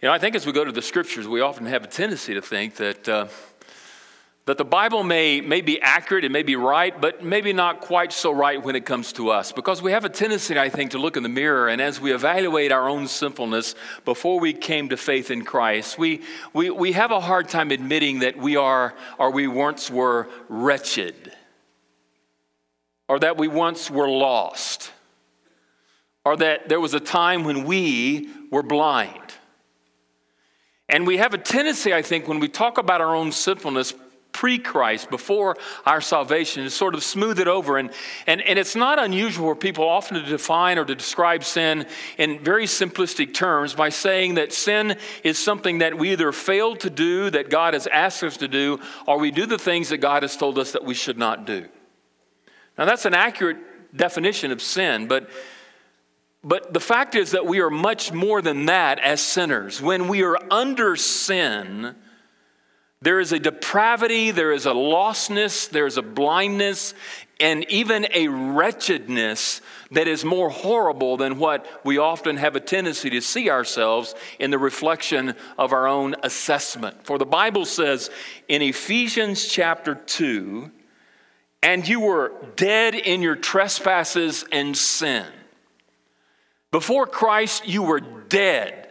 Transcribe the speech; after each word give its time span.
You 0.00 0.08
know, 0.08 0.14
I 0.14 0.18
think 0.18 0.34
as 0.34 0.46
we 0.46 0.52
go 0.52 0.64
to 0.64 0.72
the 0.72 0.80
scriptures, 0.80 1.28
we 1.28 1.42
often 1.42 1.66
have 1.66 1.84
a 1.84 1.86
tendency 1.86 2.32
to 2.32 2.40
think 2.40 2.76
that, 2.76 3.06
uh, 3.06 3.26
that 4.46 4.56
the 4.56 4.64
Bible 4.64 5.02
may, 5.02 5.42
may 5.42 5.60
be 5.60 5.78
accurate, 5.78 6.24
it 6.24 6.30
may 6.30 6.42
be 6.42 6.56
right, 6.56 6.98
but 6.98 7.22
maybe 7.22 7.52
not 7.52 7.82
quite 7.82 8.10
so 8.10 8.32
right 8.32 8.62
when 8.62 8.76
it 8.76 8.86
comes 8.86 9.12
to 9.12 9.28
us. 9.28 9.52
Because 9.52 9.82
we 9.82 9.92
have 9.92 10.06
a 10.06 10.08
tendency, 10.08 10.58
I 10.58 10.70
think, 10.70 10.92
to 10.92 10.98
look 10.98 11.18
in 11.18 11.22
the 11.22 11.28
mirror 11.28 11.68
and 11.68 11.82
as 11.82 12.00
we 12.00 12.14
evaluate 12.14 12.72
our 12.72 12.88
own 12.88 13.08
sinfulness 13.08 13.74
before 14.06 14.40
we 14.40 14.54
came 14.54 14.88
to 14.88 14.96
faith 14.96 15.30
in 15.30 15.44
Christ, 15.44 15.98
we, 15.98 16.22
we, 16.54 16.70
we 16.70 16.92
have 16.92 17.10
a 17.10 17.20
hard 17.20 17.50
time 17.50 17.70
admitting 17.70 18.20
that 18.20 18.38
we 18.38 18.56
are, 18.56 18.94
or 19.18 19.30
we 19.30 19.48
once 19.48 19.90
were 19.90 20.28
wretched, 20.48 21.30
or 23.06 23.18
that 23.18 23.36
we 23.36 23.48
once 23.48 23.90
were 23.90 24.08
lost, 24.08 24.92
or 26.24 26.38
that 26.38 26.70
there 26.70 26.80
was 26.80 26.94
a 26.94 27.00
time 27.00 27.44
when 27.44 27.64
we 27.64 28.30
were 28.50 28.62
blind. 28.62 29.29
And 30.90 31.06
we 31.06 31.18
have 31.18 31.34
a 31.34 31.38
tendency, 31.38 31.94
I 31.94 32.02
think, 32.02 32.26
when 32.26 32.40
we 32.40 32.48
talk 32.48 32.78
about 32.78 33.00
our 33.00 33.14
own 33.14 33.32
sinfulness 33.32 33.94
pre 34.32 34.58
Christ, 34.58 35.10
before 35.10 35.56
our 35.84 36.00
salvation, 36.00 36.64
to 36.64 36.70
sort 36.70 36.94
of 36.94 37.02
smooth 37.02 37.38
it 37.40 37.48
over. 37.48 37.78
And, 37.78 37.90
and, 38.26 38.40
and 38.40 38.58
it's 38.58 38.76
not 38.76 38.98
unusual 38.98 39.48
for 39.48 39.56
people 39.56 39.88
often 39.88 40.22
to 40.22 40.28
define 40.28 40.78
or 40.78 40.84
to 40.84 40.94
describe 40.94 41.44
sin 41.44 41.86
in 42.18 42.42
very 42.42 42.66
simplistic 42.66 43.34
terms 43.34 43.74
by 43.74 43.88
saying 43.88 44.34
that 44.34 44.52
sin 44.52 44.96
is 45.24 45.38
something 45.38 45.78
that 45.78 45.98
we 45.98 46.12
either 46.12 46.32
fail 46.32 46.76
to 46.76 46.90
do, 46.90 47.30
that 47.30 47.50
God 47.50 47.74
has 47.74 47.86
asked 47.86 48.22
us 48.22 48.36
to 48.38 48.48
do, 48.48 48.80
or 49.06 49.18
we 49.18 49.30
do 49.30 49.46
the 49.46 49.58
things 49.58 49.88
that 49.88 49.98
God 49.98 50.22
has 50.22 50.36
told 50.36 50.58
us 50.58 50.72
that 50.72 50.84
we 50.84 50.94
should 50.94 51.18
not 51.18 51.44
do. 51.44 51.66
Now, 52.78 52.84
that's 52.84 53.04
an 53.04 53.14
accurate 53.14 53.96
definition 53.96 54.52
of 54.52 54.62
sin, 54.62 55.06
but 55.06 55.28
but 56.42 56.72
the 56.72 56.80
fact 56.80 57.14
is 57.14 57.32
that 57.32 57.46
we 57.46 57.60
are 57.60 57.70
much 57.70 58.12
more 58.12 58.40
than 58.40 58.66
that 58.66 58.98
as 58.98 59.20
sinners. 59.20 59.80
When 59.82 60.08
we 60.08 60.22
are 60.22 60.38
under 60.50 60.96
sin, 60.96 61.94
there 63.02 63.20
is 63.20 63.32
a 63.32 63.38
depravity, 63.38 64.30
there 64.30 64.52
is 64.52 64.66
a 64.66 64.72
lostness, 64.72 65.68
there 65.68 65.86
is 65.86 65.98
a 65.98 66.02
blindness, 66.02 66.94
and 67.40 67.64
even 67.70 68.06
a 68.12 68.28
wretchedness 68.28 69.60
that 69.90 70.06
is 70.06 70.24
more 70.24 70.50
horrible 70.50 71.16
than 71.16 71.38
what 71.38 71.66
we 71.84 71.98
often 71.98 72.36
have 72.36 72.56
a 72.56 72.60
tendency 72.60 73.08
to 73.10 73.20
see 73.20 73.48
ourselves 73.48 74.14
in 74.38 74.50
the 74.50 74.58
reflection 74.58 75.34
of 75.58 75.72
our 75.72 75.86
own 75.86 76.14
assessment. 76.22 77.04
For 77.04 77.18
the 77.18 77.26
Bible 77.26 77.64
says 77.64 78.10
in 78.48 78.60
Ephesians 78.60 79.46
chapter 79.46 79.94
2, 79.94 80.70
and 81.62 81.86
you 81.86 82.00
were 82.00 82.32
dead 82.56 82.94
in 82.94 83.20
your 83.22 83.36
trespasses 83.36 84.44
and 84.52 84.76
sin. 84.76 85.26
Before 86.70 87.06
Christ, 87.06 87.66
you 87.66 87.82
were 87.82 88.00
dead. 88.00 88.88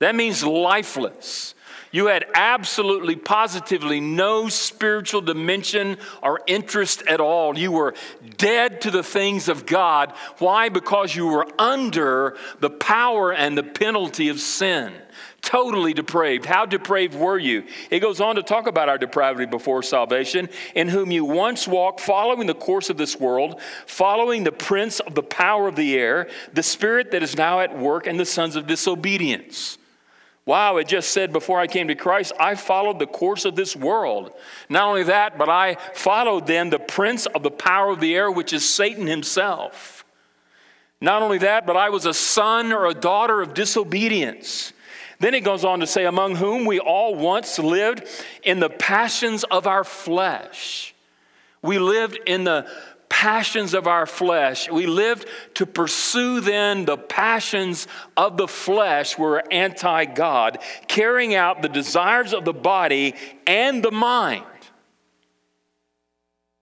That 0.00 0.14
means 0.14 0.42
lifeless. 0.42 1.54
You 1.92 2.06
had 2.06 2.24
absolutely, 2.34 3.16
positively 3.16 4.00
no 4.00 4.48
spiritual 4.48 5.20
dimension 5.20 5.98
or 6.22 6.40
interest 6.46 7.02
at 7.06 7.20
all. 7.20 7.58
You 7.58 7.70
were 7.70 7.94
dead 8.38 8.80
to 8.80 8.90
the 8.90 9.02
things 9.02 9.48
of 9.48 9.66
God. 9.66 10.14
Why? 10.38 10.70
Because 10.70 11.14
you 11.14 11.26
were 11.26 11.46
under 11.58 12.36
the 12.60 12.70
power 12.70 13.32
and 13.32 13.56
the 13.56 13.62
penalty 13.62 14.30
of 14.30 14.40
sin 14.40 14.94
totally 15.42 15.92
depraved. 15.92 16.46
How 16.46 16.64
depraved 16.64 17.14
were 17.14 17.38
you? 17.38 17.64
It 17.90 18.00
goes 18.00 18.20
on 18.20 18.36
to 18.36 18.42
talk 18.42 18.66
about 18.66 18.88
our 18.88 18.96
depravity 18.96 19.46
before 19.46 19.82
salvation, 19.82 20.48
in 20.74 20.88
whom 20.88 21.10
you 21.10 21.24
once 21.24 21.68
walked, 21.68 22.00
following 22.00 22.46
the 22.46 22.54
course 22.54 22.88
of 22.88 22.96
this 22.96 23.18
world, 23.18 23.60
following 23.86 24.44
the 24.44 24.52
prince 24.52 25.00
of 25.00 25.14
the 25.14 25.22
power 25.22 25.68
of 25.68 25.76
the 25.76 25.98
air, 25.98 26.28
the 26.54 26.62
spirit 26.62 27.10
that 27.10 27.22
is 27.22 27.36
now 27.36 27.60
at 27.60 27.76
work, 27.76 28.06
and 28.06 28.18
the 28.18 28.24
sons 28.24 28.56
of 28.56 28.66
disobedience. 28.66 29.78
Wow, 30.44 30.78
it 30.78 30.88
just 30.88 31.10
said 31.10 31.32
before 31.32 31.60
I 31.60 31.66
came 31.66 31.88
to 31.88 31.94
Christ, 31.94 32.32
I 32.38 32.54
followed 32.56 32.98
the 32.98 33.06
course 33.06 33.44
of 33.44 33.54
this 33.54 33.76
world. 33.76 34.32
Not 34.68 34.88
only 34.88 35.04
that, 35.04 35.38
but 35.38 35.48
I 35.48 35.76
followed 35.94 36.46
then 36.46 36.70
the 36.70 36.80
prince 36.80 37.26
of 37.26 37.42
the 37.42 37.50
power 37.50 37.90
of 37.90 38.00
the 38.00 38.14
air, 38.14 38.30
which 38.30 38.52
is 38.52 38.68
Satan 38.68 39.06
himself. 39.06 40.04
Not 41.00 41.22
only 41.22 41.38
that, 41.38 41.66
but 41.66 41.76
I 41.76 41.90
was 41.90 42.06
a 42.06 42.14
son 42.14 42.72
or 42.72 42.86
a 42.86 42.94
daughter 42.94 43.40
of 43.40 43.54
disobedience. 43.54 44.71
Then 45.22 45.34
it 45.34 45.44
goes 45.44 45.64
on 45.64 45.78
to 45.78 45.86
say, 45.86 46.04
among 46.04 46.34
whom 46.34 46.64
we 46.64 46.80
all 46.80 47.14
once 47.14 47.56
lived 47.60 48.02
in 48.42 48.58
the 48.58 48.68
passions 48.68 49.44
of 49.44 49.68
our 49.68 49.84
flesh. 49.84 50.96
We 51.62 51.78
lived 51.78 52.18
in 52.26 52.42
the 52.42 52.68
passions 53.08 53.72
of 53.72 53.86
our 53.86 54.04
flesh. 54.04 54.68
We 54.68 54.86
lived 54.86 55.28
to 55.54 55.64
pursue 55.64 56.40
then 56.40 56.86
the 56.86 56.96
passions 56.96 57.86
of 58.16 58.36
the 58.36 58.48
flesh 58.48 59.16
were 59.16 59.44
anti 59.52 60.06
God, 60.06 60.58
carrying 60.88 61.36
out 61.36 61.62
the 61.62 61.68
desires 61.68 62.34
of 62.34 62.44
the 62.44 62.52
body 62.52 63.14
and 63.46 63.80
the 63.80 63.92
mind. 63.92 64.44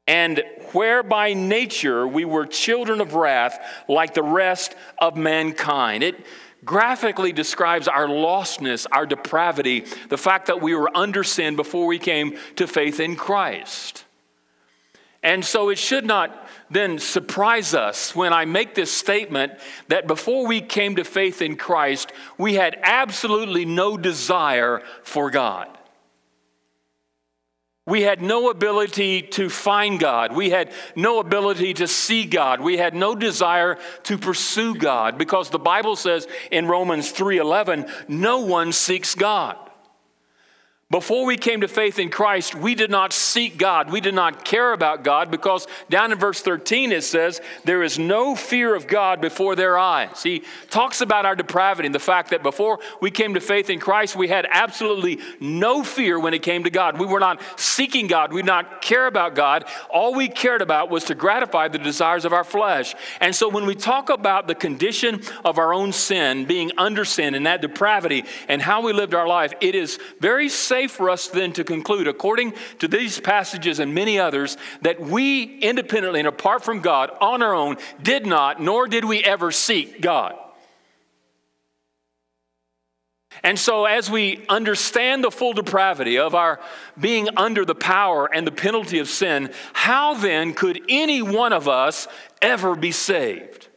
And 0.07 0.43
where 0.73 1.03
by 1.03 1.33
nature 1.33 2.07
we 2.07 2.27
were 2.27 2.45
children 2.45 3.01
of 3.01 3.15
wrath 3.15 3.59
like 3.89 4.13
the 4.13 4.23
rest 4.23 4.75
of 4.99 5.17
mankind. 5.17 6.03
It 6.03 6.27
graphically 6.65 7.33
describes 7.33 7.89
our 7.89 8.07
lostness, 8.07 8.87
our 8.93 9.07
depravity, 9.07 9.85
the 10.09 10.19
fact 10.19 10.47
that 10.47 10.61
we 10.61 10.75
were 10.75 10.95
under 10.97 11.25
sin 11.25 11.57
before 11.57 11.87
we 11.87 11.99
came 11.99 12.37
to 12.57 12.67
faith 12.67 13.01
in 13.01 13.17
Christ. 13.17 14.05
And 15.23 15.45
so 15.45 15.69
it 15.69 15.79
should 15.79 16.07
not 16.07 16.49
then 16.71 16.99
surprise 16.99 17.75
us 17.75 18.15
when 18.15 18.33
I 18.33 18.47
make 18.47 18.75
this 18.75 18.91
statement 18.91 19.53
that 19.89 20.07
before 20.07 20.47
we 20.47 20.61
came 20.61 20.97
to 20.97 21.05
faith 21.05 21.43
in 21.43 21.57
Christ, 21.57 22.13
we 22.39 22.55
had 22.55 22.79
absolutely 22.83 23.65
no 23.67 23.97
desire 23.99 24.83
for 25.03 25.31
God. 25.31 25.69
We 27.91 28.03
had 28.03 28.23
no 28.23 28.51
ability 28.51 29.23
to 29.23 29.51
find 29.51 29.99
God. 29.99 30.33
We 30.33 30.51
had 30.51 30.73
no 30.95 31.19
ability 31.19 31.75
to 31.75 31.89
see 31.89 32.25
God. 32.25 32.61
We 32.61 32.77
had 32.79 32.95
no 32.95 33.15
desire 33.15 33.79
to 34.05 34.17
pursue 34.17 34.77
God 34.77 35.19
because 35.19 35.51
the 35.51 35.59
Bible 35.59 35.97
says 35.97 36.29
in 36.51 36.69
Romans 36.69 37.13
3:11, 37.13 37.91
no 38.09 38.39
one 38.39 38.73
seeks 38.73 39.15
God. 39.15 39.70
Before 40.91 41.25
we 41.25 41.37
came 41.37 41.61
to 41.61 41.69
faith 41.69 42.01
in 42.01 42.11
Christ, 42.11 42.57
we 42.57 42.75
did 42.75 42.91
not 42.91 43.13
seek 43.13 43.57
God. 43.57 43.93
We 43.93 44.01
did 44.01 44.13
not 44.13 44.45
care 44.45 44.73
about 44.73 45.05
God 45.05 45.31
because 45.31 45.69
down 45.89 46.11
in 46.11 46.19
verse 46.19 46.43
13 46.43 46.91
it 46.91 47.05
says, 47.05 47.41
There 47.63 47.85
is 47.85 47.97
no 47.97 48.35
fear 48.35 48.75
of 48.75 48.89
God 48.89 49.21
before 49.21 49.55
their 49.55 49.79
eyes. 49.79 50.21
He 50.25 50.43
talks 50.69 51.01
about 51.01 51.27
our 51.27 51.37
depravity 51.37 51.87
and 51.87 51.95
the 51.95 52.01
fact 52.01 52.31
that 52.31 52.43
before 52.43 52.81
we 53.01 53.13
came 53.13 53.35
to 53.35 53.41
faith 53.41 53.71
in 53.71 53.79
Christ, 53.79 54.17
we 54.17 54.27
had 54.27 54.49
absolutely 54.51 55.21
no 55.39 55.85
fear 55.85 56.19
when 56.19 56.35
it 56.35 56.43
came 56.43 56.65
to 56.65 56.71
God. 56.71 56.99
We 56.99 57.07
were 57.07 57.21
not 57.21 57.41
seeking 57.55 58.09
God. 58.09 58.33
We 58.33 58.43
did 58.43 58.47
not 58.47 58.83
care 58.83 59.07
about 59.07 59.37
God. 59.37 59.67
All 59.91 60.13
we 60.13 60.27
cared 60.27 60.61
about 60.61 60.91
was 60.91 61.05
to 61.05 61.15
gratify 61.15 61.69
the 61.69 61.79
desires 61.79 62.25
of 62.25 62.33
our 62.33 62.43
flesh. 62.43 62.97
And 63.21 63.33
so 63.33 63.49
when 63.49 63.65
we 63.65 63.77
talk 63.77 64.11
about 64.11 64.49
the 64.49 64.57
condition 64.57 65.23
of 65.45 65.57
our 65.57 65.73
own 65.73 65.93
sin, 65.93 66.47
being 66.47 66.73
under 66.77 67.05
sin 67.05 67.37
and 67.37 67.47
that 67.47 67.63
depravity 67.63 68.25
and 68.49 68.61
how 68.61 68.83
we 68.83 68.93
lived 68.93 69.15
our 69.15 69.29
life, 69.29 69.53
it 69.61 69.77
is 69.77 69.97
very 70.19 70.49
safe 70.49 70.80
safe 70.81 70.93
for 70.93 71.11
us 71.11 71.29
then 71.29 71.53
to 71.53 71.63
conclude, 71.63 72.09
according 72.09 72.55
to 72.79 72.89
these 72.89 73.21
passages 73.21 73.81
and 73.81 73.95
many 73.95 74.19
others, 74.19 74.57
that 74.81 74.99
we 74.99 75.59
independently 75.59 76.21
and 76.21 76.29
apart 76.29 76.65
from 76.65 76.81
God 76.81 77.11
on 77.21 77.43
our 77.43 77.55
own 77.55 77.77
did 78.03 78.25
not, 78.25 78.63
nor 78.63 78.89
did 78.89 79.05
we 79.05 79.23
ever 79.23 79.51
seek 79.51 80.01
God. 80.01 80.35
And 83.43 83.59
so, 83.59 83.85
as 83.85 84.11
we 84.11 84.45
understand 84.49 85.23
the 85.23 85.31
full 85.31 85.53
depravity 85.53 86.19
of 86.19 86.35
our 86.35 86.59
being 86.99 87.29
under 87.37 87.65
the 87.65 87.75
power 87.75 88.27
and 88.33 88.47
the 88.47 88.53
penalty 88.53 88.99
of 88.99 89.09
sin, 89.09 89.53
how 89.73 90.15
then 90.15 90.53
could 90.55 90.81
any 90.89 91.23
one 91.23 91.53
of 91.53 91.69
us 91.69 92.09
ever 92.43 92.75
be 92.75 92.91
saved? 92.91 93.70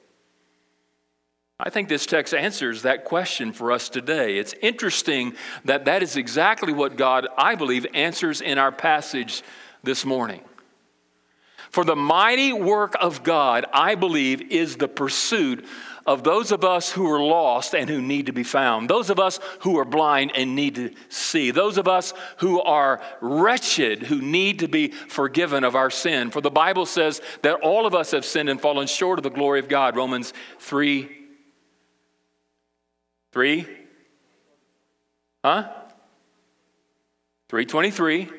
I 1.59 1.69
think 1.69 1.87
this 1.87 2.05
text 2.05 2.33
answers 2.33 2.81
that 2.81 3.05
question 3.05 3.53
for 3.53 3.71
us 3.71 3.87
today. 3.87 4.37
It's 4.37 4.53
interesting 4.61 5.35
that 5.65 5.85
that 5.85 6.01
is 6.01 6.17
exactly 6.17 6.73
what 6.73 6.97
God, 6.97 7.27
I 7.37 7.55
believe, 7.55 7.85
answers 7.93 8.41
in 8.41 8.57
our 8.57 8.71
passage 8.71 9.43
this 9.83 10.03
morning. 10.03 10.41
For 11.69 11.83
the 11.83 11.95
mighty 11.95 12.53
work 12.53 12.95
of 12.99 13.23
God, 13.23 13.65
I 13.73 13.95
believe, 13.95 14.51
is 14.51 14.77
the 14.77 14.87
pursuit 14.87 15.65
of 16.05 16.23
those 16.23 16.51
of 16.51 16.63
us 16.63 16.91
who 16.91 17.09
are 17.09 17.23
lost 17.23 17.73
and 17.73 17.89
who 17.89 18.01
need 18.01 18.25
to 18.25 18.33
be 18.33 18.43
found, 18.43 18.89
those 18.89 19.09
of 19.09 19.19
us 19.19 19.39
who 19.61 19.79
are 19.79 19.85
blind 19.85 20.31
and 20.35 20.55
need 20.55 20.75
to 20.75 20.91
see, 21.09 21.49
those 21.49 21.77
of 21.77 21.87
us 21.87 22.13
who 22.37 22.61
are 22.61 23.01
wretched 23.21 24.03
who 24.03 24.21
need 24.21 24.59
to 24.59 24.67
be 24.67 24.89
forgiven 24.89 25.63
of 25.63 25.75
our 25.75 25.89
sin. 25.89 26.29
For 26.29 26.41
the 26.41 26.51
Bible 26.51 26.85
says 26.85 27.21
that 27.41 27.61
all 27.61 27.85
of 27.85 27.95
us 27.95 28.11
have 28.11 28.25
sinned 28.25 28.49
and 28.49 28.59
fallen 28.59 28.85
short 28.85 29.17
of 29.17 29.23
the 29.23 29.29
glory 29.29 29.59
of 29.59 29.69
God, 29.69 29.95
Romans 29.95 30.33
3 30.59 31.22
Three? 33.33 33.67
Huh? 35.43 35.67
323. 37.49 38.29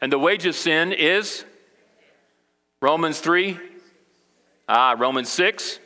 And 0.00 0.12
the 0.12 0.18
wage 0.18 0.46
of 0.46 0.54
sin 0.54 0.92
is 0.92 1.44
Romans 2.80 3.18
3. 3.20 3.58
Ah, 4.68 4.94
Romans 4.98 5.28
6. 5.30 5.78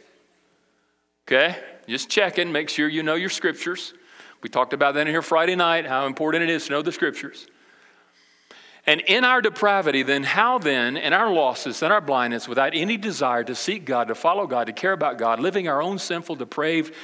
Okay, 1.27 1.57
just 1.89 2.09
checking, 2.09 2.53
make 2.53 2.69
sure 2.69 2.89
you 2.89 3.03
know 3.03 3.15
your 3.17 3.31
scriptures. 3.31 3.95
We 4.43 4.49
talked 4.49 4.73
about 4.73 4.95
that 4.95 5.01
in 5.01 5.09
here 5.09 5.23
Friday 5.23 5.57
night, 5.57 5.87
how 5.87 6.07
important 6.07 6.45
it 6.45 6.51
is 6.51 6.67
to 6.67 6.71
know 6.71 6.83
the 6.83 6.93
scriptures. 6.93 7.49
And 8.87 9.01
in 9.01 9.25
our 9.25 9.41
depravity, 9.43 10.05
then, 10.05 10.23
how 10.23 10.59
then, 10.59 10.97
in 10.97 11.12
our 11.12 11.33
losses 11.33 11.83
and 11.83 11.93
our 11.93 12.01
blindness, 12.01 12.47
without 12.47 12.73
any 12.75 12.97
desire 12.97 13.43
to 13.43 13.57
seek 13.57 13.85
God, 13.85 14.07
to 14.07 14.15
follow 14.15 14.47
God, 14.47 14.69
to 14.69 14.73
care 14.73 14.93
about 14.93 15.19
God, 15.19 15.41
living 15.41 15.67
our 15.67 15.83
own 15.83 15.99
sinful, 15.99 16.37
depraved 16.37 16.95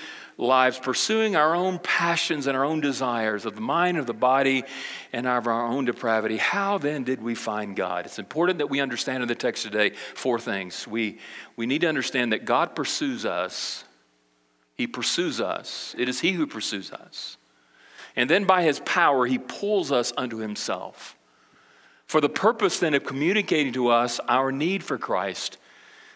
lives, 0.42 0.78
pursuing 0.78 1.36
our 1.36 1.54
own 1.54 1.78
passions 1.78 2.46
and 2.46 2.56
our 2.56 2.64
own 2.64 2.80
desires 2.80 3.46
of 3.46 3.54
the 3.54 3.60
mind, 3.60 3.98
of 3.98 4.06
the 4.06 4.14
body, 4.14 4.64
and 5.12 5.26
of 5.26 5.46
our 5.46 5.66
own 5.66 5.84
depravity, 5.84 6.36
how 6.36 6.78
then 6.78 7.04
did 7.04 7.22
we 7.22 7.34
find 7.34 7.76
God? 7.76 8.06
It's 8.06 8.18
important 8.18 8.58
that 8.58 8.70
we 8.70 8.80
understand 8.80 9.22
in 9.22 9.28
the 9.28 9.34
text 9.34 9.62
today 9.62 9.90
four 10.14 10.38
things. 10.38 10.86
We, 10.86 11.18
we 11.56 11.66
need 11.66 11.80
to 11.82 11.88
understand 11.88 12.32
that 12.32 12.44
God 12.44 12.74
pursues 12.74 13.24
us, 13.24 13.84
He 14.74 14.86
pursues 14.86 15.40
us, 15.40 15.94
it 15.98 16.08
is 16.08 16.20
He 16.20 16.32
who 16.32 16.46
pursues 16.46 16.92
us. 16.92 17.38
And 18.14 18.28
then 18.28 18.44
by 18.44 18.62
His 18.62 18.80
power, 18.80 19.26
He 19.26 19.38
pulls 19.38 19.90
us 19.90 20.12
unto 20.16 20.38
Himself 20.38 21.16
for 22.12 22.20
the 22.20 22.28
purpose 22.28 22.78
then 22.78 22.92
of 22.92 23.04
communicating 23.04 23.72
to 23.72 23.88
us 23.88 24.20
our 24.28 24.52
need 24.52 24.84
for 24.84 24.98
Christ 24.98 25.56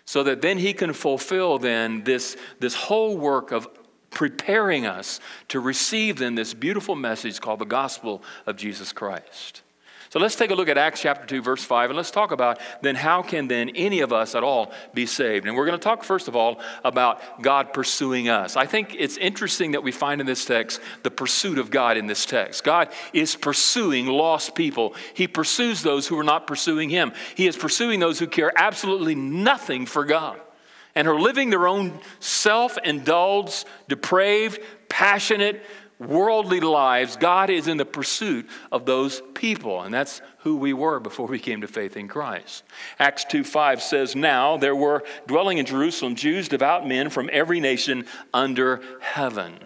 so 0.04 0.22
that 0.22 0.40
then 0.40 0.58
he 0.58 0.72
can 0.72 0.92
fulfill 0.92 1.58
then 1.58 2.04
this, 2.04 2.36
this 2.60 2.74
whole 2.74 3.16
work 3.16 3.50
of 3.50 3.66
preparing 4.16 4.86
us 4.86 5.20
to 5.46 5.60
receive 5.60 6.16
then 6.16 6.36
this 6.36 6.54
beautiful 6.54 6.96
message 6.96 7.38
called 7.38 7.58
the 7.58 7.66
gospel 7.66 8.22
of 8.46 8.56
Jesus 8.56 8.90
Christ. 8.90 9.60
So 10.08 10.18
let's 10.18 10.36
take 10.36 10.50
a 10.50 10.54
look 10.54 10.70
at 10.70 10.78
Acts 10.78 11.02
chapter 11.02 11.26
2, 11.26 11.42
verse 11.42 11.62
5, 11.62 11.90
and 11.90 11.96
let's 11.98 12.10
talk 12.10 12.30
about 12.32 12.58
then 12.80 12.94
how 12.94 13.20
can 13.20 13.46
then 13.46 13.68
any 13.74 14.00
of 14.00 14.14
us 14.14 14.34
at 14.34 14.42
all 14.42 14.72
be 14.94 15.04
saved. 15.04 15.46
And 15.46 15.54
we're 15.54 15.66
going 15.66 15.78
to 15.78 15.84
talk 15.84 16.02
first 16.02 16.28
of 16.28 16.34
all 16.34 16.60
about 16.82 17.42
God 17.42 17.74
pursuing 17.74 18.30
us. 18.30 18.56
I 18.56 18.64
think 18.64 18.96
it's 18.98 19.18
interesting 19.18 19.72
that 19.72 19.82
we 19.82 19.92
find 19.92 20.18
in 20.18 20.26
this 20.26 20.46
text 20.46 20.80
the 21.02 21.10
pursuit 21.10 21.58
of 21.58 21.70
God 21.70 21.98
in 21.98 22.06
this 22.06 22.24
text. 22.24 22.64
God 22.64 22.88
is 23.12 23.36
pursuing 23.36 24.06
lost 24.06 24.54
people, 24.54 24.94
He 25.12 25.28
pursues 25.28 25.82
those 25.82 26.08
who 26.08 26.18
are 26.18 26.24
not 26.24 26.46
pursuing 26.46 26.88
Him. 26.88 27.12
He 27.34 27.46
is 27.46 27.56
pursuing 27.58 28.00
those 28.00 28.18
who 28.18 28.28
care 28.28 28.50
absolutely 28.56 29.14
nothing 29.14 29.84
for 29.84 30.06
God 30.06 30.40
and 30.96 31.06
are 31.06 31.20
living 31.20 31.50
their 31.50 31.68
own 31.68 32.00
self 32.18 32.76
indulged, 32.82 33.66
depraved, 33.86 34.58
passionate, 34.88 35.62
worldly 35.98 36.60
lives, 36.60 37.16
God 37.16 37.50
is 37.50 37.68
in 37.68 37.76
the 37.76 37.84
pursuit 37.84 38.48
of 38.72 38.84
those 38.86 39.22
people. 39.34 39.82
And 39.82 39.94
that's 39.94 40.20
who 40.38 40.56
we 40.56 40.72
were 40.72 41.00
before 41.00 41.26
we 41.26 41.38
came 41.38 41.60
to 41.60 41.68
faith 41.68 41.96
in 41.96 42.08
Christ. 42.08 42.64
Acts 42.98 43.24
2 43.26 43.44
5 43.44 43.82
says, 43.82 44.16
Now 44.16 44.56
there 44.56 44.76
were 44.76 45.04
dwelling 45.26 45.58
in 45.58 45.66
Jerusalem 45.66 46.16
Jews, 46.16 46.48
devout 46.48 46.86
men 46.86 47.10
from 47.10 47.30
every 47.32 47.60
nation 47.60 48.06
under 48.34 48.82
heaven. 49.00 49.58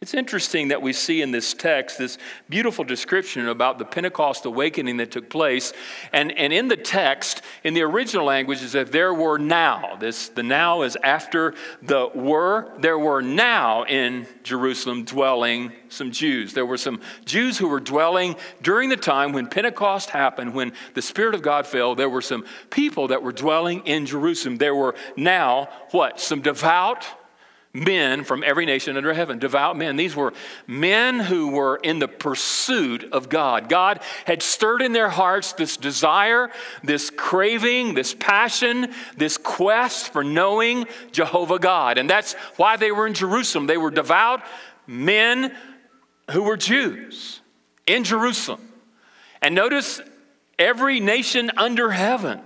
It's 0.00 0.14
interesting 0.14 0.68
that 0.68 0.80
we 0.80 0.92
see 0.92 1.22
in 1.22 1.32
this 1.32 1.54
text 1.54 1.98
this 1.98 2.18
beautiful 2.48 2.84
description 2.84 3.48
about 3.48 3.80
the 3.80 3.84
Pentecost 3.84 4.44
awakening 4.44 4.98
that 4.98 5.10
took 5.10 5.28
place. 5.28 5.72
And, 6.12 6.30
and 6.38 6.52
in 6.52 6.68
the 6.68 6.76
text, 6.76 7.42
in 7.64 7.74
the 7.74 7.82
original 7.82 8.24
language, 8.24 8.62
is 8.62 8.72
that 8.72 8.92
there 8.92 9.12
were 9.12 9.38
now. 9.38 9.96
This, 9.96 10.28
the 10.28 10.44
now 10.44 10.82
is 10.82 10.96
after 11.02 11.52
the 11.82 12.12
were. 12.14 12.70
There 12.78 12.96
were 12.96 13.22
now 13.22 13.86
in 13.86 14.28
Jerusalem 14.44 15.04
dwelling 15.04 15.72
some 15.88 16.12
Jews. 16.12 16.54
There 16.54 16.66
were 16.66 16.78
some 16.78 17.00
Jews 17.24 17.58
who 17.58 17.66
were 17.66 17.80
dwelling 17.80 18.36
during 18.62 18.90
the 18.90 18.96
time 18.96 19.32
when 19.32 19.48
Pentecost 19.48 20.10
happened, 20.10 20.54
when 20.54 20.74
the 20.94 21.02
Spirit 21.02 21.34
of 21.34 21.42
God 21.42 21.66
fell. 21.66 21.96
There 21.96 22.08
were 22.08 22.22
some 22.22 22.44
people 22.70 23.08
that 23.08 23.24
were 23.24 23.32
dwelling 23.32 23.80
in 23.80 24.06
Jerusalem. 24.06 24.58
There 24.58 24.76
were 24.76 24.94
now 25.16 25.70
what? 25.90 26.20
Some 26.20 26.40
devout 26.40 27.04
men 27.74 28.24
from 28.24 28.42
every 28.42 28.66
nation 28.66 28.96
under 28.96 29.12
heaven, 29.12 29.38
devout 29.38 29.76
men. 29.76 29.96
These 29.96 30.16
were 30.16 30.32
men 30.66 31.20
who 31.20 31.48
were 31.48 31.76
in 31.76 31.98
the 31.98 32.08
pursuit 32.08 33.04
of 33.12 33.28
God. 33.28 33.68
God 33.68 34.00
had 34.24 34.42
stirred 34.42 34.82
in 34.82 34.92
their 34.92 35.10
hearts 35.10 35.52
this 35.52 35.76
desire, 35.76 36.50
this 36.82 37.10
craving, 37.10 37.94
this 37.94 38.14
passion, 38.14 38.92
this 39.16 39.36
quest 39.36 40.12
for 40.12 40.24
knowing 40.24 40.86
Jehovah 41.12 41.58
God. 41.58 41.98
And 41.98 42.08
that's 42.08 42.32
why 42.56 42.76
they 42.76 42.90
were 42.90 43.06
in 43.06 43.14
Jerusalem. 43.14 43.66
They 43.66 43.76
were 43.76 43.90
devout 43.90 44.42
men 44.86 45.54
who 46.30 46.42
were 46.42 46.56
Jews 46.56 47.40
in 47.86 48.04
Jerusalem. 48.04 48.60
And 49.42 49.54
notice 49.54 50.00
every 50.58 51.00
nation 51.00 51.50
under 51.56 51.90
heaven. 51.90 52.40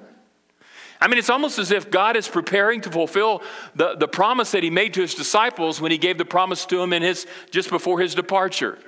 I 1.02 1.08
mean, 1.08 1.19
it's 1.19 1.31
almost 1.31 1.58
as 1.58 1.72
if 1.72 1.90
God 1.90 2.16
is 2.16 2.28
preparing 2.28 2.81
to 2.82 2.90
fulfill 2.90 3.43
the, 3.75 3.96
the 3.96 4.06
promise 4.06 4.52
that 4.52 4.62
he 4.62 4.70
made 4.70 4.94
to 4.94 5.00
his 5.00 5.16
disciples 5.16 5.81
when 5.81 5.90
he 5.90 5.99
gave 5.99 6.16
the 6.16 6.25
promise 6.25 6.64
to 6.66 6.76
them 6.76 6.93
in 6.93 7.02
his, 7.02 7.26
just 7.50 7.70
before 7.70 7.99
his 7.99 8.14
departure. 8.14 8.78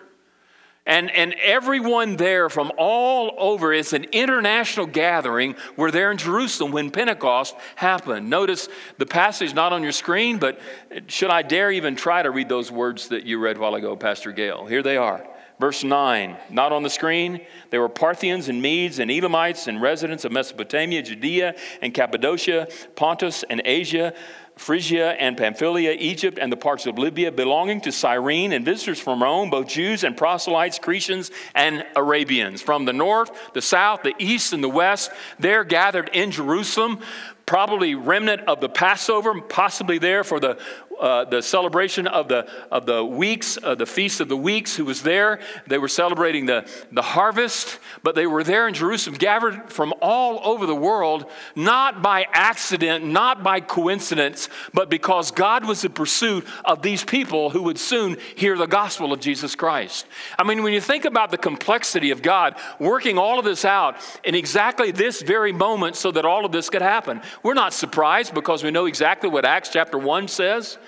And, 0.87 1.11
and 1.11 1.35
everyone 1.43 2.15
there 2.15 2.49
from 2.49 2.71
all 2.79 3.35
over, 3.37 3.73
it's 3.73 3.93
an 3.93 4.05
international 4.13 4.87
gathering. 4.87 5.57
We're 5.77 5.91
there 5.91 6.13
in 6.13 6.19
Jerusalem 6.19 6.71
when 6.71 6.93
Pentecost 6.93 7.57
happened. 7.75 8.31
Notice 8.31 8.69
the 8.97 9.07
passage 9.07 9.53
not 9.53 9.73
on 9.73 9.83
your 9.83 9.91
screen, 9.91 10.39
but 10.39 10.61
should 11.09 11.31
I 11.31 11.43
dare 11.43 11.73
even 11.73 11.97
try 11.97 12.23
to 12.23 12.31
read 12.31 12.49
those 12.49 12.71
words 12.71 13.09
that 13.09 13.25
you 13.25 13.41
read 13.41 13.59
while 13.59 13.75
ago, 13.75 13.97
Pastor 13.97 14.31
Gail? 14.31 14.67
Here 14.67 14.85
they 14.85 14.97
are. 14.97 15.27
Verse 15.61 15.85
9, 15.85 16.37
not 16.51 16.73
on 16.73 16.83
the 16.83 16.91
screen. 16.91 17.41
There 17.71 17.81
were 17.81 17.89
Parthians 17.89 18.49
and 18.49 18.61
Medes 18.61 18.99
and 18.99 19.09
Elamites 19.11 19.69
and 19.69 19.81
residents 19.81 20.25
of 20.25 20.33
Mesopotamia, 20.33 21.03
Judea 21.03 21.55
and 21.81 21.95
Cappadocia, 21.95 22.67
Pontus 22.97 23.45
and 23.49 23.63
Asia, 23.65 24.15
Phrygia 24.57 25.13
and 25.13 25.37
Pamphylia, 25.37 25.93
Egypt 25.99 26.39
and 26.41 26.51
the 26.51 26.57
parts 26.57 26.87
of 26.87 26.99
Libya 26.99 27.33
belonging 27.33 27.81
to 27.83 27.93
Cyrene, 27.93 28.53
and 28.53 28.65
visitors 28.65 29.01
from 29.01 29.23
Rome, 29.23 29.51
both 29.51 29.69
Jews 29.69 30.05
and 30.05 30.17
proselytes, 30.17 30.79
Cretians 30.79 31.31
and 31.55 31.85
Arabians. 31.97 32.63
From 32.63 32.85
the 32.85 32.93
north, 32.93 33.31
the 33.53 33.63
south, 33.63 34.03
the 34.03 34.15
east, 34.19 34.53
and 34.53 34.63
the 34.63 34.69
west, 34.69 35.11
they're 35.39 35.65
gathered 35.65 36.11
in 36.13 36.31
Jerusalem 36.31 37.01
probably 37.47 37.95
remnant 37.95 38.43
of 38.49 38.61
the 38.61 38.69
Passover, 38.69 39.41
possibly 39.41 39.99
there 39.99 40.25
for 40.25 40.41
the 40.41 40.59
uh, 41.01 41.25
the 41.25 41.43
celebration 41.43 42.07
of 42.07 42.29
the, 42.29 42.49
of 42.71 42.87
the 42.87 43.05
weeks, 43.05 43.59
uh, 43.63 43.75
the 43.75 43.87
Feast 43.87 44.21
of 44.21 44.29
the 44.29 44.37
Weeks, 44.37 44.77
who 44.77 44.85
was 44.85 45.03
there. 45.03 45.41
They 45.67 45.79
were 45.79 45.89
celebrating 45.89 46.47
the, 46.47 46.69
the 46.93 47.03
harvest, 47.03 47.79
but 48.03 48.15
they 48.15 48.27
were 48.27 48.45
there 48.45 48.69
in 48.69 48.75
Jerusalem, 48.75 49.17
gathered 49.17 49.73
from 49.73 49.93
all 50.01 50.41
over 50.45 50.67
the 50.67 50.75
world, 50.75 51.27
not 51.55 52.03
by 52.03 52.27
accident, 52.33 53.05
not 53.05 53.43
by 53.43 53.61
coincidence, 53.61 54.49
but 54.73 54.89
because 54.89 55.31
God 55.31 55.65
was 55.65 55.85
in 55.85 55.93
pursuit 55.93 56.47
of 56.65 56.83
these 56.83 57.05
people 57.05 57.51
who 57.51 57.63
would 57.63 57.79
soon 57.79 58.17
hear 58.37 58.57
the 58.57 58.67
gospel 58.67 59.13
of 59.13 59.21
Jesus 59.21 59.55
Christ. 59.55 60.07
I 60.39 60.45
mean, 60.45 60.63
when 60.63 60.73
you 60.73 60.81
think 60.81 61.05
about 61.05 61.31
the 61.31 61.39
complexity 61.39 62.11
of 62.11 62.23
God 62.23 62.57
working 62.79 63.19
all 63.19 63.39
of 63.39 63.45
this 63.45 63.65
out 63.65 63.97
in 64.25 64.35
exactly 64.35 64.91
this 64.91 65.23
very 65.23 65.53
moment 65.53 65.97
so 65.97 66.11
that 66.13 66.25
all 66.25 66.45
of 66.45 66.53
this 66.53 66.71
could 66.71 66.83
happen, 66.83 67.21
we're 67.43 67.55
not 67.55 67.73
surprised 67.73 68.35
because 68.35 68.63
we 68.63 68.71
know 68.71 68.87
exactly 68.87 69.29
what 69.29 69.45
Acts 69.45 69.69
chapter 69.69 69.99
1 69.99 70.29
says. 70.29 70.79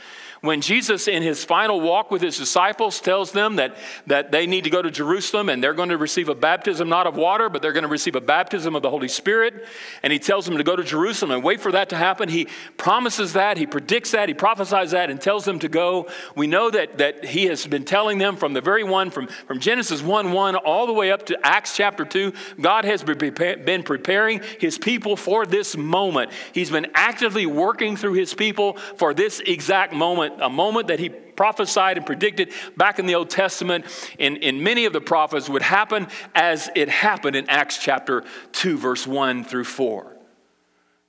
When 0.43 0.61
Jesus, 0.61 1.09
in 1.09 1.23
his 1.23 1.45
final 1.45 1.81
walk 1.81 2.11
with 2.11 2.23
his 2.23 2.37
disciples, 2.37 3.01
tells 3.01 3.33
them 3.33 3.57
that, 3.57 3.77
that 4.07 4.33
they 4.33 4.47
need 4.47 4.65
to 4.65 4.71
go 4.71 4.83
to 4.83 4.91
Jerusalem 4.91 5.49
and 5.49 5.63
they're 5.63 5.75
going 5.75 5.89
to 5.89 5.99
receive 5.99 6.29
a 6.29 6.35
baptism 6.35 6.89
not 6.89 7.07
of 7.07 7.17
water, 7.17 7.49
but 7.49 7.63
they're 7.63 7.73
going 7.73 7.83
to 7.83 7.89
receive 7.89 8.17
a 8.17 8.21
baptism 8.21 8.77
of 8.77 8.83
the 8.83 8.91
Holy 8.91 9.09
Spirit, 9.09 9.67
and 10.03 10.13
he 10.13 10.19
tells 10.19 10.45
them 10.47 10.59
to 10.59 10.65
go 10.65 10.77
to 10.77 10.85
Jerusalem 10.85 11.31
and 11.31 11.43
wait 11.43 11.61
for 11.61 11.73
that 11.73 11.89
to 11.91 11.97
happen, 11.97 12.29
he 12.29 12.49
promises 12.77 13.33
that, 13.33 13.57
he 13.57 13.67
predicts 13.67 14.11
that, 14.11 14.29
he 14.29 14.35
prophesies 14.35 14.91
that, 14.91 15.11
and 15.11 15.21
tells 15.21 15.45
them 15.45 15.59
to 15.61 15.69
go. 15.69 16.09
We 16.35 16.47
know 16.47 16.71
that, 16.71 16.99
that 16.99 17.25
he 17.25 17.47
has 17.47 17.67
been 17.67 17.85
telling 17.85 18.19
them 18.19 18.37
from 18.37 18.53
the 18.53 18.61
very 18.61 18.85
one, 18.85 19.11
from, 19.11 19.29
from 19.47 19.61
Genesis 19.61 20.03
1 20.03 20.33
1 20.33 20.57
all 20.57 20.87
the 20.87 20.93
way 20.93 21.11
up 21.11 21.27
to 21.27 21.47
Acts 21.47 21.77
chapter 21.77 22.05
2, 22.05 22.33
God 22.61 22.85
has 22.85 23.03
been 23.03 23.83
preparing 23.83 24.41
his 24.59 24.79
people 24.79 25.17
for 25.17 25.47
this 25.47 25.77
moment. 25.77 26.31
He's 26.53 26.71
been 26.71 26.89
actively 26.95 27.47
working 27.47 27.97
through 27.97 28.15
his 28.15 28.35
people 28.35 28.75
for 28.97 29.15
this 29.15 29.41
exact 29.41 29.93
moment 29.93 30.26
a 30.41 30.51
moment 30.51 30.89
that 30.89 30.99
he 30.99 31.09
prophesied 31.09 31.97
and 31.97 32.07
predicted 32.07 32.53
back 32.77 32.99
in 32.99 33.07
the 33.07 33.15
Old 33.15 33.31
Testament 33.31 33.85
in, 34.19 34.37
in 34.37 34.63
many 34.63 34.85
of 34.85 34.93
the 34.93 35.01
prophets 35.01 35.49
would 35.49 35.63
happen 35.63 36.09
as 36.35 36.71
it 36.75 36.89
happened 36.89 37.37
in 37.37 37.49
Acts 37.49 37.79
chapter 37.79 38.25
2, 38.53 38.79
verse 38.79 39.07
1 39.07 39.45
through 39.45 39.65
4. 39.65 40.16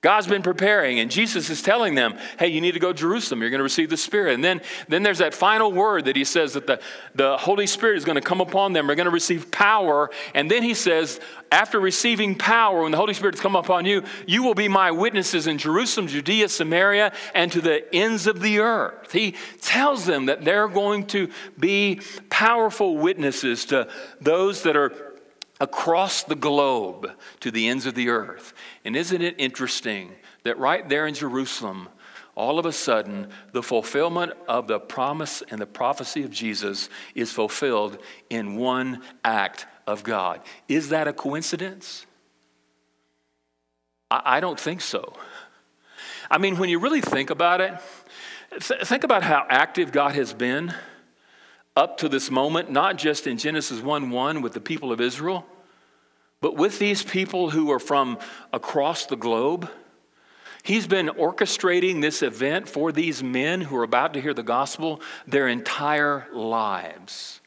God's 0.01 0.27
been 0.27 0.43
preparing, 0.43 0.99
and 0.99 1.09
Jesus 1.09 1.49
is 1.49 1.63
telling 1.63 1.95
them, 1.95 2.19
hey, 2.37 2.49
you 2.49 2.61
need 2.61 2.73
to 2.73 2.79
go 2.79 2.93
to 2.93 2.97
Jerusalem. 2.97 3.41
You're 3.41 3.49
going 3.49 3.57
to 3.59 3.63
receive 3.63 3.89
the 3.89 3.97
Spirit. 3.97 4.35
And 4.35 4.43
then, 4.43 4.61
then 4.87 5.01
there's 5.01 5.17
that 5.17 5.33
final 5.33 5.71
word 5.71 6.05
that 6.05 6.15
he 6.15 6.23
says 6.23 6.53
that 6.53 6.67
the, 6.67 6.79
the 7.15 7.35
Holy 7.35 7.65
Spirit 7.65 7.97
is 7.97 8.05
going 8.05 8.15
to 8.15 8.21
come 8.21 8.39
upon 8.39 8.73
them. 8.73 8.85
They're 8.85 8.95
going 8.95 9.05
to 9.05 9.11
receive 9.11 9.49
power. 9.49 10.11
And 10.35 10.51
then 10.51 10.61
he 10.61 10.75
says, 10.75 11.19
after 11.51 11.79
receiving 11.79 12.35
power, 12.35 12.83
when 12.83 12.91
the 12.91 12.97
Holy 12.97 13.15
Spirit 13.15 13.33
has 13.35 13.41
come 13.41 13.55
upon 13.55 13.85
you, 13.85 14.03
you 14.27 14.43
will 14.43 14.53
be 14.53 14.67
my 14.67 14.91
witnesses 14.91 15.47
in 15.47 15.57
Jerusalem, 15.57 16.07
Judea, 16.07 16.49
Samaria, 16.49 17.11
and 17.33 17.51
to 17.51 17.59
the 17.59 17.91
ends 17.93 18.27
of 18.27 18.39
the 18.39 18.59
earth. 18.59 19.11
He 19.11 19.33
tells 19.61 20.05
them 20.05 20.27
that 20.27 20.45
they're 20.45 20.67
going 20.67 21.07
to 21.07 21.31
be 21.59 22.01
powerful 22.29 22.97
witnesses 22.97 23.65
to 23.65 23.89
those 24.21 24.61
that 24.61 24.77
are 24.77 24.93
across 25.59 26.23
the 26.23 26.35
globe 26.35 27.11
to 27.39 27.49
the 27.49 27.67
ends 27.67 27.87
of 27.87 27.95
the 27.95 28.09
earth. 28.09 28.53
And 28.87 28.95
isn't 28.95 29.21
it 29.21 29.35
interesting 29.37 30.15
that 30.43 30.57
right 30.57 30.87
there 30.87 31.07
in 31.07 31.13
Jerusalem, 31.13 31.89
all 32.35 32.57
of 32.57 32.65
a 32.65 32.71
sudden, 32.71 33.27
the 33.51 33.61
fulfillment 33.61 34.31
of 34.47 34.67
the 34.67 34.79
promise 34.79 35.43
and 35.49 35.59
the 35.59 35.65
prophecy 35.65 36.23
of 36.23 36.31
Jesus 36.31 36.87
is 37.13 37.33
fulfilled 37.33 37.97
in 38.29 38.55
one 38.55 39.01
act 39.25 39.65
of 39.85 40.03
God. 40.03 40.39
Is 40.69 40.87
that 40.89 41.05
a 41.05 41.11
coincidence? 41.11 42.05
I, 44.09 44.39
don't 44.39 44.57
think 44.57 44.79
so. 44.79 45.11
I 46.31 46.37
mean, 46.37 46.55
when 46.55 46.69
you 46.69 46.79
really 46.79 47.01
think 47.01 47.29
about 47.29 47.59
it, 47.59 47.73
th- 48.51 48.83
think 48.83 49.03
about 49.03 49.21
how 49.21 49.45
active 49.49 49.91
God 49.91 50.15
has 50.15 50.33
been 50.33 50.73
up 51.75 51.97
to 51.97 52.07
this 52.07 52.31
moment, 52.31 52.71
not 52.71 52.97
just 52.97 53.27
in 53.27 53.37
Genesis 53.37 53.81
1 53.81 54.11
1 54.11 54.41
with 54.41 54.53
the 54.53 54.61
people 54.61 54.93
of 54.93 55.01
Israel, 55.01 55.45
but 56.41 56.55
with 56.55 56.79
these 56.79 57.03
people 57.03 57.49
who 57.49 57.71
are 57.71 57.79
from 57.79 58.17
across 58.53 59.05
the 59.05 59.15
globe. 59.15 59.69
He's 60.63 60.87
been 60.87 61.07
orchestrating 61.07 62.01
this 62.01 62.21
event 62.21 62.67
for 62.67 62.91
these 62.91 63.23
men 63.23 63.61
who 63.61 63.77
are 63.77 63.83
about 63.83 64.13
to 64.15 64.21
hear 64.21 64.33
the 64.33 64.43
gospel 64.43 65.01
their 65.25 65.47
entire 65.47 66.27
lives. 66.33 67.39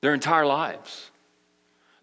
Their 0.00 0.14
entire 0.14 0.44
lives. 0.44 1.12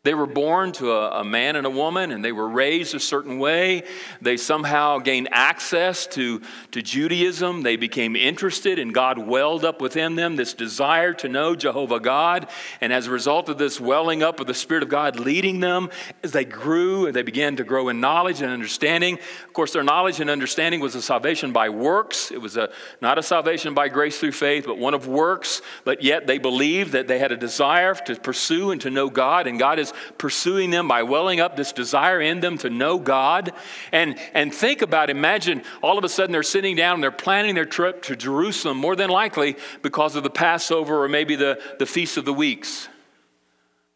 They 0.03 0.15
were 0.15 0.25
born 0.25 0.71
to 0.73 0.93
a, 0.93 1.19
a, 1.19 1.23
man 1.23 1.55
and 1.55 1.67
a 1.67 1.69
woman, 1.69 2.11
and 2.11 2.25
they 2.25 2.31
were 2.31 2.49
raised 2.49 2.95
a 2.95 2.99
certain 2.99 3.37
way. 3.37 3.83
They 4.19 4.35
somehow 4.35 4.97
gained 4.97 5.29
access 5.31 6.07
to, 6.07 6.41
to 6.71 6.81
Judaism. 6.81 7.61
They 7.61 7.75
became 7.75 8.15
interested, 8.15 8.79
and 8.79 8.95
God 8.95 9.19
welled 9.19 9.63
up 9.63 9.79
within 9.79 10.15
them 10.15 10.37
this 10.37 10.55
desire 10.55 11.13
to 11.13 11.29
know 11.29 11.55
Jehovah 11.55 11.99
God. 11.99 12.49
And 12.81 12.91
as 12.91 13.05
a 13.05 13.11
result 13.11 13.47
of 13.47 13.59
this 13.59 13.79
welling 13.79 14.23
up 14.23 14.39
of 14.39 14.47
the 14.47 14.55
Spirit 14.55 14.81
of 14.81 14.89
God 14.89 15.19
leading 15.19 15.59
them, 15.59 15.91
as 16.23 16.31
they 16.31 16.45
grew 16.45 17.05
and 17.05 17.15
they 17.15 17.21
began 17.21 17.57
to 17.57 17.63
grow 17.63 17.89
in 17.89 18.01
knowledge 18.01 18.41
and 18.41 18.51
understanding, 18.51 19.19
of 19.45 19.53
course, 19.53 19.71
their 19.71 19.83
knowledge 19.83 20.19
and 20.19 20.31
understanding 20.31 20.79
was 20.79 20.95
a 20.95 21.01
salvation 21.03 21.51
by 21.51 21.69
works. 21.69 22.31
It 22.31 22.41
was 22.41 22.57
a, 22.57 22.71
not 23.03 23.19
a 23.19 23.23
salvation 23.23 23.75
by 23.75 23.87
grace 23.87 24.19
through 24.19 24.31
faith, 24.31 24.65
but 24.65 24.79
one 24.79 24.95
of 24.95 25.05
works. 25.07 25.61
But 25.83 26.01
yet 26.01 26.25
they 26.25 26.39
believed 26.39 26.93
that 26.93 27.07
they 27.07 27.19
had 27.19 27.31
a 27.31 27.37
desire 27.37 27.93
to 27.93 28.15
pursue 28.15 28.71
and 28.71 28.81
to 28.81 28.89
know 28.89 29.07
God, 29.07 29.45
and 29.45 29.59
God 29.59 29.77
is 29.77 29.90
pursuing 30.17 30.69
them 30.69 30.87
by 30.87 31.03
welling 31.03 31.39
up 31.39 31.55
this 31.55 31.71
desire 31.71 32.21
in 32.21 32.39
them 32.39 32.57
to 32.59 32.69
know 32.69 32.99
God. 32.99 33.53
And, 33.91 34.17
and 34.33 34.53
think 34.53 34.81
about, 34.81 35.09
imagine 35.09 35.63
all 35.81 35.97
of 35.97 36.03
a 36.03 36.09
sudden 36.09 36.31
they're 36.31 36.43
sitting 36.43 36.75
down 36.75 36.95
and 36.95 37.03
they're 37.03 37.11
planning 37.11 37.55
their 37.55 37.65
trip 37.65 38.01
to 38.03 38.15
Jerusalem, 38.15 38.77
more 38.77 38.95
than 38.95 39.09
likely 39.09 39.57
because 39.81 40.15
of 40.15 40.23
the 40.23 40.29
Passover 40.29 41.03
or 41.03 41.07
maybe 41.07 41.35
the, 41.35 41.61
the 41.79 41.85
Feast 41.85 42.17
of 42.17 42.25
the 42.25 42.33
Weeks 42.33 42.87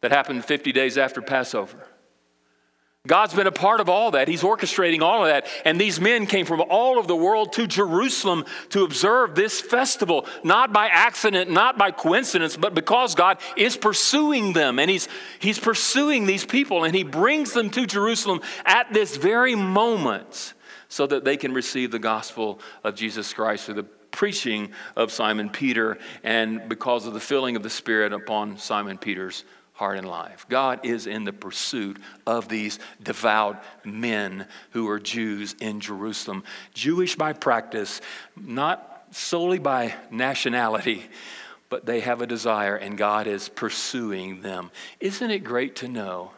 that 0.02 0.12
happened 0.12 0.46
50 0.46 0.72
days 0.72 0.98
after 0.98 1.22
Passover. 1.22 1.88
God's 3.08 3.34
been 3.34 3.48
a 3.48 3.52
part 3.52 3.82
of 3.82 3.90
all 3.90 4.12
that. 4.12 4.28
He's 4.28 4.42
orchestrating 4.42 5.02
all 5.02 5.24
of 5.24 5.30
that. 5.30 5.48
And 5.64 5.80
these 5.80 6.00
men 6.00 6.26
came 6.26 6.46
from 6.46 6.62
all 6.70 6.98
over 6.98 7.08
the 7.08 7.16
world 7.16 7.54
to 7.54 7.68
Jerusalem 7.68 8.46
to 8.70 8.84
observe 8.84 9.36
this 9.36 9.62
festival, 9.62 10.26
not 10.44 10.74
by 10.74 10.88
accident, 10.88 11.52
not 11.52 11.78
by 11.78 11.92
coincidence, 11.92 12.58
but 12.58 12.74
because 12.74 13.16
God 13.16 13.40
is 13.56 13.78
pursuing 13.78 14.54
them. 14.54 14.80
And 14.80 14.90
He's, 14.90 15.08
he's 15.40 15.60
pursuing 15.60 16.26
these 16.26 16.46
people, 16.46 16.84
and 16.84 16.96
He 16.96 17.04
brings 17.04 17.54
them 17.54 17.70
to 17.72 17.86
Jerusalem 17.86 18.42
at 18.66 18.92
this 18.92 19.18
very 19.18 19.56
moment 19.56 20.54
so 20.88 21.06
that 21.08 21.26
they 21.26 21.38
can 21.38 21.54
receive 21.54 21.92
the 21.92 22.00
gospel 22.00 22.60
of 22.84 22.96
Jesus 22.96 23.34
Christ 23.34 23.66
through 23.66 23.76
the 23.76 23.84
preaching 23.84 24.72
of 24.96 25.12
Simon 25.12 25.50
Peter 25.50 25.98
and 26.24 26.68
because 26.70 27.06
of 27.06 27.14
the 27.14 27.20
filling 27.20 27.56
of 27.56 27.64
the 27.64 27.70
Spirit 27.70 28.14
upon 28.14 28.58
Simon 28.58 28.98
Peter's 28.98 29.44
heart 29.75 29.98
and 29.98 30.08
life. 30.08 30.46
God 30.50 30.86
is 30.86 31.05
in 31.05 31.25
the 31.25 31.34
pursuit 31.34 31.98
of 32.25 32.48
these 32.48 32.79
devout 33.03 33.62
men 33.84 34.48
who 34.72 34.89
are 34.89 35.00
Jews 35.00 35.53
in 35.60 35.82
Jerusalem. 35.82 36.44
Jewish 36.74 37.15
by 37.15 37.34
practice, 37.34 38.01
not 38.36 39.08
solely 39.12 39.60
by 39.60 39.94
nationality, 40.10 41.03
but 41.70 41.86
they 41.86 42.00
have 42.00 42.22
a 42.22 42.27
desire 42.27 42.77
and 42.77 42.98
God 42.98 43.27
is 43.27 43.50
pursuing 43.50 44.41
them. 44.41 44.72
Isn't 45.01 45.29
it 45.29 45.39
great 45.39 45.75
to 45.77 45.89
know? 45.89 46.32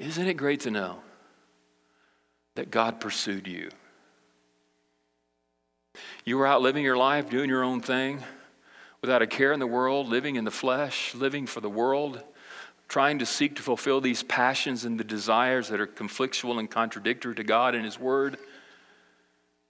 Isn't 0.00 0.26
it 0.26 0.34
great 0.34 0.60
to 0.60 0.72
know 0.72 0.98
that 2.56 2.72
God 2.72 3.00
pursued 3.00 3.46
you? 3.46 3.70
You 6.24 6.38
were 6.38 6.46
out 6.46 6.60
living 6.60 6.82
your 6.82 6.96
life, 6.96 7.30
doing 7.30 7.48
your 7.48 7.62
own 7.62 7.80
thing 7.80 8.20
without 9.04 9.20
a 9.20 9.26
care 9.26 9.52
in 9.52 9.60
the 9.60 9.66
world, 9.66 10.08
living 10.08 10.36
in 10.36 10.44
the 10.44 10.50
flesh, 10.50 11.14
living 11.14 11.44
for 11.46 11.60
the 11.60 11.68
world, 11.68 12.22
trying 12.88 13.18
to 13.18 13.26
seek 13.26 13.54
to 13.54 13.60
fulfill 13.60 14.00
these 14.00 14.22
passions 14.22 14.86
and 14.86 14.98
the 14.98 15.04
desires 15.04 15.68
that 15.68 15.78
are 15.78 15.86
conflictual 15.86 16.58
and 16.58 16.70
contradictory 16.70 17.34
to 17.34 17.44
God 17.44 17.74
and 17.74 17.84
His 17.84 18.00
Word. 18.00 18.38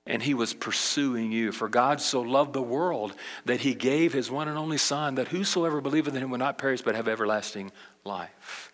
And 0.07 0.23
He 0.23 0.35
was 0.35 0.55
pursuing 0.55 1.33
you. 1.33 1.50
For 1.50 1.69
God 1.69 2.00
so 2.00 2.21
loved 2.21 2.53
the 2.53 2.62
world 2.62 3.12
that 3.45 3.62
He 3.62 3.75
gave 3.75 4.12
His 4.12 4.31
one 4.31 4.47
and 4.47 4.57
only 4.57 4.79
Son, 4.79 5.17
that 5.17 5.26
whosoever 5.26 5.81
believeth 5.81 6.14
in 6.14 6.23
Him 6.23 6.31
will 6.31 6.38
not 6.38 6.57
perish 6.57 6.83
but 6.83 6.95
have 6.95 7.09
everlasting 7.09 7.73
life. 8.05 8.73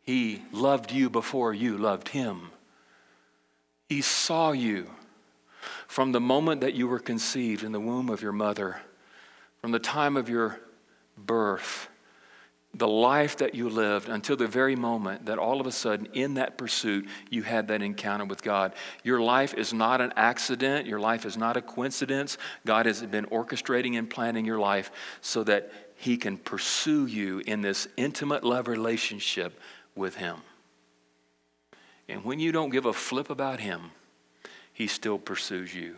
He 0.00 0.40
loved 0.52 0.90
you 0.90 1.10
before 1.10 1.52
you 1.52 1.76
loved 1.76 2.08
Him. 2.08 2.48
He 3.90 4.00
saw 4.00 4.52
you 4.52 4.88
from 5.86 6.12
the 6.12 6.20
moment 6.20 6.62
that 6.62 6.72
you 6.72 6.88
were 6.88 6.98
conceived 6.98 7.62
in 7.62 7.72
the 7.72 7.80
womb 7.80 8.08
of 8.08 8.22
your 8.22 8.32
mother 8.32 8.80
from 9.64 9.72
the 9.72 9.78
time 9.78 10.18
of 10.18 10.28
your 10.28 10.60
birth, 11.16 11.88
the 12.74 12.86
life 12.86 13.38
that 13.38 13.54
you 13.54 13.70
lived 13.70 14.10
until 14.10 14.36
the 14.36 14.46
very 14.46 14.76
moment 14.76 15.24
that 15.24 15.38
all 15.38 15.58
of 15.58 15.66
a 15.66 15.72
sudden, 15.72 16.06
in 16.12 16.34
that 16.34 16.58
pursuit, 16.58 17.08
you 17.30 17.42
had 17.42 17.68
that 17.68 17.80
encounter 17.80 18.26
with 18.26 18.42
God. 18.42 18.74
Your 19.04 19.22
life 19.22 19.54
is 19.54 19.72
not 19.72 20.02
an 20.02 20.12
accident, 20.16 20.86
your 20.86 21.00
life 21.00 21.24
is 21.24 21.38
not 21.38 21.56
a 21.56 21.62
coincidence. 21.62 22.36
God 22.66 22.84
has 22.84 23.00
been 23.00 23.24
orchestrating 23.28 23.96
and 23.96 24.10
planning 24.10 24.44
your 24.44 24.58
life 24.58 24.92
so 25.22 25.42
that 25.44 25.72
He 25.96 26.18
can 26.18 26.36
pursue 26.36 27.06
you 27.06 27.38
in 27.46 27.62
this 27.62 27.88
intimate 27.96 28.44
love 28.44 28.68
relationship 28.68 29.58
with 29.96 30.16
Him. 30.16 30.42
And 32.06 32.22
when 32.22 32.38
you 32.38 32.52
don't 32.52 32.68
give 32.68 32.84
a 32.84 32.92
flip 32.92 33.30
about 33.30 33.60
Him, 33.60 33.92
He 34.74 34.88
still 34.88 35.16
pursues 35.16 35.74
you. 35.74 35.96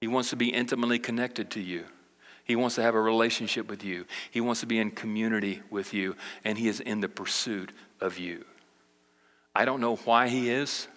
He 0.00 0.08
wants 0.08 0.30
to 0.30 0.36
be 0.36 0.48
intimately 0.48 0.98
connected 0.98 1.50
to 1.52 1.60
you. 1.60 1.84
He 2.44 2.56
wants 2.56 2.74
to 2.76 2.82
have 2.82 2.94
a 2.94 3.00
relationship 3.00 3.68
with 3.68 3.84
you. 3.84 4.06
He 4.30 4.40
wants 4.40 4.60
to 4.60 4.66
be 4.66 4.78
in 4.78 4.90
community 4.90 5.62
with 5.70 5.92
you, 5.92 6.16
and 6.42 6.56
He 6.56 6.68
is 6.68 6.80
in 6.80 7.00
the 7.00 7.08
pursuit 7.08 7.70
of 8.00 8.18
you. 8.18 8.44
I 9.54 9.64
don't 9.64 9.80
know 9.80 9.96
why 9.96 10.28
He 10.28 10.50
is. 10.50 10.88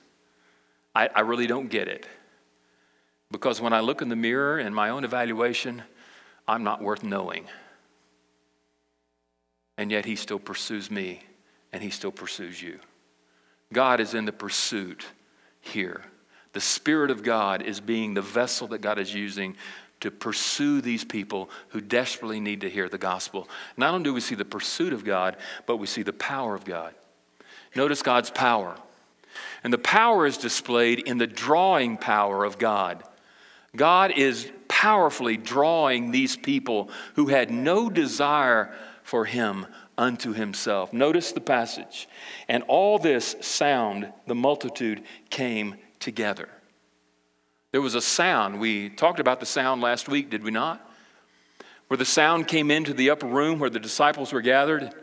I, 0.95 1.09
I 1.13 1.19
really 1.21 1.47
don't 1.47 1.67
get 1.67 1.87
it. 1.87 2.07
Because 3.29 3.59
when 3.59 3.73
I 3.73 3.81
look 3.81 4.01
in 4.01 4.09
the 4.09 4.15
mirror 4.15 4.59
in 4.59 4.73
my 4.73 4.89
own 4.89 5.03
evaluation, 5.03 5.83
I'm 6.47 6.63
not 6.63 6.81
worth 6.81 7.03
knowing. 7.03 7.45
And 9.77 9.91
yet 9.91 10.05
He 10.05 10.15
still 10.15 10.39
pursues 10.39 10.89
me, 10.89 11.23
and 11.73 11.83
He 11.83 11.89
still 11.89 12.11
pursues 12.11 12.61
you. 12.61 12.79
God 13.73 13.99
is 13.99 14.13
in 14.13 14.25
the 14.25 14.31
pursuit 14.31 15.05
here. 15.59 16.03
The 16.53 16.61
Spirit 16.61 17.11
of 17.11 17.23
God 17.23 17.63
is 17.63 17.79
being 17.79 18.13
the 18.13 18.21
vessel 18.21 18.67
that 18.67 18.81
God 18.81 18.99
is 18.99 19.13
using 19.13 19.55
to 19.99 20.11
pursue 20.11 20.81
these 20.81 21.03
people 21.03 21.49
who 21.69 21.81
desperately 21.81 22.39
need 22.39 22.61
to 22.61 22.69
hear 22.69 22.89
the 22.89 22.97
gospel. 22.97 23.47
Not 23.77 23.93
only 23.93 24.03
do 24.03 24.13
we 24.13 24.19
see 24.21 24.35
the 24.35 24.45
pursuit 24.45 24.93
of 24.93 25.05
God, 25.05 25.37
but 25.65 25.77
we 25.77 25.87
see 25.87 26.03
the 26.03 26.13
power 26.13 26.53
of 26.55 26.65
God. 26.65 26.93
Notice 27.75 28.01
God's 28.01 28.29
power. 28.29 28.75
And 29.63 29.71
the 29.71 29.77
power 29.77 30.25
is 30.25 30.37
displayed 30.37 30.99
in 30.99 31.17
the 31.17 31.27
drawing 31.27 31.97
power 31.97 32.43
of 32.43 32.59
God. 32.59 33.03
God 33.75 34.11
is 34.11 34.51
powerfully 34.67 35.37
drawing 35.37 36.11
these 36.11 36.35
people 36.35 36.89
who 37.15 37.27
had 37.27 37.49
no 37.49 37.89
desire 37.89 38.75
for 39.03 39.25
Him 39.25 39.65
unto 39.97 40.33
Himself. 40.33 40.91
Notice 40.91 41.31
the 41.31 41.41
passage. 41.41 42.07
And 42.47 42.63
all 42.63 42.99
this 42.99 43.35
sound, 43.41 44.11
the 44.27 44.35
multitude 44.35 45.03
came 45.29 45.75
together. 46.03 46.49
There 47.71 47.81
was 47.81 47.95
a 47.95 48.01
sound. 48.01 48.59
We 48.59 48.89
talked 48.89 49.19
about 49.19 49.39
the 49.39 49.45
sound 49.45 49.81
last 49.81 50.07
week, 50.07 50.29
did 50.29 50.43
we 50.43 50.51
not? 50.51 50.87
Where 51.87 51.97
the 51.97 52.05
sound 52.05 52.47
came 52.47 52.69
into 52.69 52.93
the 52.93 53.09
upper 53.09 53.25
room 53.25 53.57
where 53.57 53.69
the 53.69 53.79
disciples 53.79 54.31
were 54.31 54.41
gathered. 54.41 54.93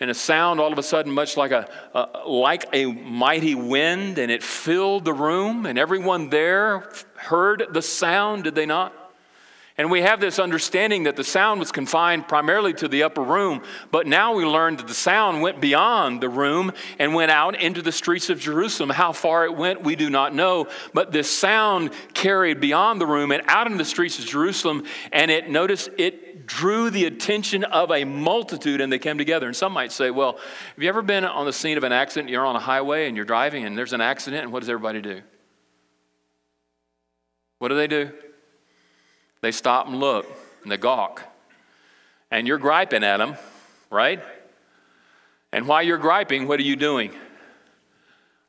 And 0.00 0.10
a 0.10 0.14
sound 0.14 0.58
all 0.58 0.72
of 0.72 0.78
a 0.78 0.82
sudden, 0.82 1.12
much 1.12 1.36
like 1.36 1.52
a, 1.52 1.70
a 1.94 2.28
like 2.28 2.66
a 2.72 2.86
mighty 2.86 3.54
wind, 3.54 4.18
and 4.18 4.30
it 4.30 4.42
filled 4.42 5.04
the 5.04 5.14
room, 5.14 5.64
and 5.64 5.78
everyone 5.78 6.28
there 6.28 6.90
heard 7.14 7.66
the 7.70 7.80
sound, 7.80 8.44
did 8.44 8.54
they 8.54 8.66
not? 8.66 8.92
And 9.78 9.90
we 9.90 10.00
have 10.00 10.20
this 10.20 10.38
understanding 10.38 11.02
that 11.02 11.16
the 11.16 11.24
sound 11.24 11.60
was 11.60 11.70
confined 11.70 12.28
primarily 12.28 12.72
to 12.74 12.88
the 12.88 13.02
upper 13.02 13.20
room, 13.20 13.62
but 13.90 14.06
now 14.06 14.34
we 14.34 14.46
learn 14.46 14.76
that 14.76 14.88
the 14.88 14.94
sound 14.94 15.42
went 15.42 15.60
beyond 15.60 16.22
the 16.22 16.30
room 16.30 16.72
and 16.98 17.14
went 17.14 17.30
out 17.30 17.60
into 17.60 17.82
the 17.82 17.92
streets 17.92 18.30
of 18.30 18.40
Jerusalem. 18.40 18.88
How 18.88 19.12
far 19.12 19.44
it 19.44 19.54
went, 19.54 19.82
we 19.82 19.94
do 19.94 20.08
not 20.08 20.34
know, 20.34 20.68
but 20.94 21.12
this 21.12 21.30
sound 21.30 21.90
carried 22.14 22.58
beyond 22.58 23.02
the 23.02 23.06
room 23.06 23.32
and 23.32 23.42
out 23.48 23.66
into 23.66 23.76
the 23.76 23.84
streets 23.84 24.18
of 24.18 24.24
Jerusalem, 24.24 24.84
and 25.12 25.30
it 25.30 25.50
notice 25.50 25.90
it 25.98 26.46
drew 26.46 26.88
the 26.88 27.04
attention 27.04 27.64
of 27.64 27.90
a 27.90 28.04
multitude 28.04 28.80
and 28.80 28.90
they 28.90 28.98
came 28.98 29.18
together. 29.18 29.46
And 29.46 29.56
some 29.56 29.72
might 29.72 29.92
say, 29.92 30.10
well, 30.10 30.34
have 30.34 30.82
you 30.82 30.88
ever 30.88 31.02
been 31.02 31.24
on 31.24 31.44
the 31.44 31.52
scene 31.52 31.76
of 31.76 31.84
an 31.84 31.92
accident? 31.92 32.30
You're 32.30 32.46
on 32.46 32.56
a 32.56 32.60
highway 32.60 33.08
and 33.08 33.16
you're 33.16 33.26
driving 33.26 33.64
and 33.64 33.76
there's 33.76 33.92
an 33.92 34.00
accident, 34.00 34.44
and 34.44 34.52
what 34.52 34.60
does 34.60 34.70
everybody 34.70 35.02
do? 35.02 35.20
What 37.58 37.68
do 37.68 37.76
they 37.76 37.88
do? 37.88 38.12
They 39.46 39.52
stop 39.52 39.86
and 39.86 40.00
look 40.00 40.26
and 40.64 40.72
they 40.72 40.76
gawk. 40.76 41.22
And 42.32 42.48
you're 42.48 42.58
griping 42.58 43.04
at 43.04 43.18
them, 43.18 43.36
right? 43.92 44.20
And 45.52 45.68
while 45.68 45.84
you're 45.84 45.98
griping, 45.98 46.48
what 46.48 46.58
are 46.58 46.64
you 46.64 46.74
doing? 46.74 47.12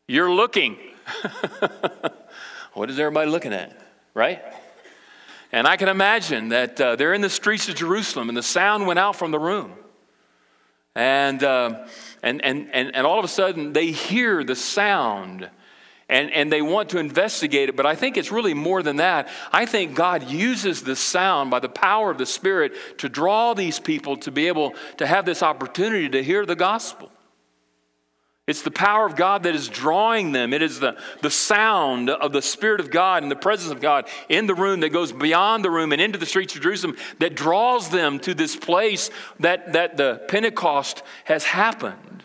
You're 0.08 0.32
looking. 0.32 0.76
what 2.74 2.90
is 2.90 2.98
everybody 2.98 3.30
looking 3.30 3.54
at, 3.54 3.80
right? 4.16 4.42
And 5.52 5.68
I 5.68 5.78
can 5.78 5.88
imagine 5.88 6.50
that 6.50 6.82
uh, 6.82 6.96
they're 6.96 7.14
in 7.14 7.22
the 7.22 7.30
streets 7.30 7.70
of 7.70 7.76
Jerusalem 7.76 8.28
and 8.28 8.36
the 8.36 8.42
sound 8.42 8.88
went 8.88 8.98
out 8.98 9.16
from 9.16 9.30
the 9.30 9.38
room. 9.38 9.74
And, 10.96 11.44
uh, 11.44 11.86
and, 12.24 12.44
and, 12.44 12.72
and, 12.74 12.96
and 12.96 13.06
all 13.06 13.20
of 13.20 13.24
a 13.24 13.28
sudden, 13.28 13.72
they 13.72 13.92
hear 13.92 14.44
the 14.44 14.56
sound 14.56 15.48
and, 16.10 16.32
and 16.32 16.52
they 16.52 16.62
want 16.62 16.90
to 16.90 17.00
investigate 17.00 17.70
it. 17.70 17.76
But 17.76 17.86
I 17.86 17.96
think 17.96 18.18
it's 18.18 18.32
really 18.32 18.54
more 18.54 18.82
than 18.82 18.98
that. 18.98 19.28
I 19.52 19.66
think 19.66 19.94
God 19.94 20.30
uses 20.30 20.84
the 20.84 20.96
sound 20.96 21.52
by 21.52 21.60
the 21.60 21.70
power 21.70 22.12
of 22.12 22.18
the 22.18 22.26
Spirit 22.26 22.74
to 23.00 23.10
draw 23.10 23.54
these 23.54 23.80
people 23.80 24.18
to 24.18 24.32
be 24.32 24.48
able 24.48 24.74
to 24.98 25.08
have 25.08 25.26
this 25.26 25.44
opportunity 25.44 26.10
to 26.10 26.24
hear 26.24 26.46
the 26.46 26.56
gospel. 26.56 27.12
It's 28.48 28.62
the 28.62 28.72
power 28.72 29.06
of 29.06 29.18
God 29.18 29.44
that 29.44 29.56
is 29.56 29.68
drawing 29.68 30.32
them. 30.32 30.54
It 30.54 30.62
is 30.62 30.80
the, 30.80 30.98
the 31.22 31.30
sound 31.30 32.10
of 32.10 32.32
the 32.32 32.42
Spirit 32.42 32.80
of 32.80 32.90
God 32.90 33.22
and 33.22 33.30
the 33.30 33.36
presence 33.36 33.74
of 33.74 33.82
God 33.82 34.08
in 34.30 34.48
the 34.48 34.56
room 34.56 34.80
that 34.80 34.90
goes 34.90 35.12
beyond 35.12 35.66
the 35.66 35.70
room 35.70 35.92
and 35.92 36.02
into 36.02 36.18
the 36.18 36.26
streets 36.26 36.56
of 36.56 36.62
Jerusalem 36.62 36.96
that 37.20 37.36
draws 37.36 37.90
them 37.90 38.20
to 38.22 38.34
this 38.34 38.56
place 38.56 39.10
that, 39.42 39.74
that 39.74 39.98
the 39.98 40.22
Pentecost 40.30 41.04
has 41.26 41.44
happened. 41.44 42.24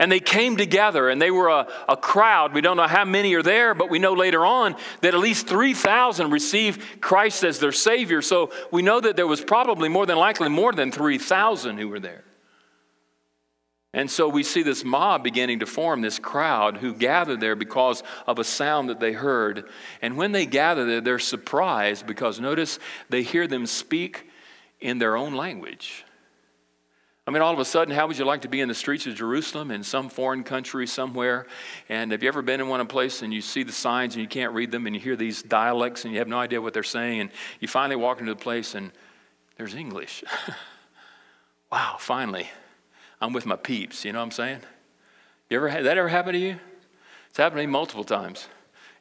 And 0.00 0.12
they 0.12 0.20
came 0.20 0.56
together 0.56 1.08
and 1.08 1.20
they 1.20 1.30
were 1.30 1.48
a, 1.48 1.66
a 1.88 1.96
crowd. 1.96 2.54
We 2.54 2.60
don't 2.60 2.76
know 2.76 2.86
how 2.86 3.04
many 3.04 3.34
are 3.34 3.42
there, 3.42 3.74
but 3.74 3.90
we 3.90 3.98
know 3.98 4.12
later 4.12 4.46
on 4.46 4.76
that 5.00 5.14
at 5.14 5.20
least 5.20 5.48
3,000 5.48 6.30
received 6.30 7.00
Christ 7.00 7.42
as 7.42 7.58
their 7.58 7.72
Savior. 7.72 8.22
So 8.22 8.52
we 8.70 8.82
know 8.82 9.00
that 9.00 9.16
there 9.16 9.26
was 9.26 9.40
probably 9.40 9.88
more 9.88 10.06
than 10.06 10.16
likely 10.16 10.48
more 10.48 10.72
than 10.72 10.92
3,000 10.92 11.78
who 11.78 11.88
were 11.88 11.98
there. 11.98 12.22
And 13.94 14.08
so 14.10 14.28
we 14.28 14.42
see 14.44 14.62
this 14.62 14.84
mob 14.84 15.24
beginning 15.24 15.60
to 15.60 15.66
form, 15.66 16.02
this 16.02 16.18
crowd 16.18 16.76
who 16.76 16.94
gathered 16.94 17.40
there 17.40 17.56
because 17.56 18.02
of 18.26 18.38
a 18.38 18.44
sound 18.44 18.90
that 18.90 19.00
they 19.00 19.12
heard. 19.12 19.64
And 20.02 20.16
when 20.16 20.30
they 20.30 20.46
gather 20.46 20.84
there, 20.84 21.00
they're 21.00 21.18
surprised 21.18 22.06
because 22.06 22.38
notice 22.38 22.78
they 23.08 23.22
hear 23.22 23.48
them 23.48 23.66
speak 23.66 24.28
in 24.78 24.98
their 24.98 25.16
own 25.16 25.34
language. 25.34 26.04
I 27.28 27.30
mean, 27.30 27.42
all 27.42 27.52
of 27.52 27.58
a 27.58 27.64
sudden, 27.66 27.94
how 27.94 28.06
would 28.06 28.16
you 28.16 28.24
like 28.24 28.40
to 28.40 28.48
be 28.48 28.62
in 28.62 28.68
the 28.68 28.74
streets 28.74 29.06
of 29.06 29.14
Jerusalem 29.14 29.70
in 29.70 29.82
some 29.82 30.08
foreign 30.08 30.42
country 30.44 30.86
somewhere? 30.86 31.46
And 31.90 32.10
have 32.12 32.22
you 32.22 32.28
ever 32.28 32.40
been 32.40 32.58
in 32.58 32.68
one 32.68 32.86
place 32.86 33.20
and 33.20 33.34
you 33.34 33.42
see 33.42 33.64
the 33.64 33.70
signs 33.70 34.14
and 34.14 34.22
you 34.22 34.28
can't 34.28 34.54
read 34.54 34.70
them 34.70 34.86
and 34.86 34.96
you 34.96 35.00
hear 35.00 35.14
these 35.14 35.42
dialects 35.42 36.06
and 36.06 36.14
you 36.14 36.20
have 36.20 36.26
no 36.28 36.38
idea 36.38 36.62
what 36.62 36.72
they're 36.72 36.82
saying? 36.82 37.20
And 37.20 37.30
you 37.60 37.68
finally 37.68 37.96
walk 37.96 38.20
into 38.20 38.32
the 38.32 38.40
place 38.40 38.74
and 38.74 38.92
there's 39.58 39.74
English. 39.74 40.24
wow, 41.70 41.96
finally, 41.98 42.48
I'm 43.20 43.34
with 43.34 43.44
my 43.44 43.56
peeps. 43.56 44.06
You 44.06 44.14
know 44.14 44.20
what 44.20 44.24
I'm 44.24 44.30
saying? 44.30 44.60
You 45.50 45.58
ever, 45.58 45.82
that 45.82 45.98
ever 45.98 46.08
happen 46.08 46.32
to 46.32 46.38
you? 46.38 46.56
It's 47.28 47.36
happened 47.36 47.60
to 47.60 47.66
me 47.66 47.70
multiple 47.70 48.04
times. 48.04 48.48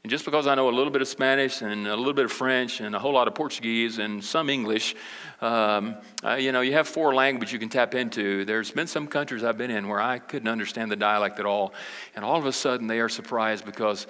And 0.08 0.10
just 0.10 0.24
because 0.24 0.48
I 0.48 0.56
know 0.56 0.70
a 0.70 0.72
little 0.72 0.90
bit 0.90 1.02
of 1.02 1.08
Spanish 1.10 1.62
and 1.62 1.86
a 1.86 1.94
little 1.94 2.14
bit 2.14 2.24
of 2.24 2.32
French 2.32 2.80
and 2.80 2.96
a 2.96 3.00
whole 3.00 3.12
lot 3.12 3.28
of 3.28 3.36
Portuguese 3.36 3.98
and 3.98 4.24
some 4.24 4.50
English, 4.50 4.96
um, 5.42 5.98
uh, 6.24 6.36
you 6.36 6.54
know, 6.54 6.62
you 6.62 6.72
have 6.72 6.88
four 6.88 7.14
languages 7.14 7.52
you 7.52 7.60
can 7.60 7.68
tap 7.68 7.94
into. 7.94 8.46
There's 8.46 8.72
been 8.72 8.88
some 8.88 9.08
countries 9.08 9.44
I've 9.44 9.58
been 9.58 9.70
in 9.70 9.90
where 9.90 10.00
I 10.00 10.20
couldn't 10.20 10.48
understand 10.48 10.90
the 10.92 10.96
dialect 10.96 11.42
at 11.42 11.46
all. 11.46 11.74
And 12.16 12.24
all 12.24 12.38
of 12.38 12.46
a 12.46 12.54
sudden 12.54 12.88
they 12.88 13.02
are 13.02 13.10
surprised 13.10 13.66
because 13.66 14.08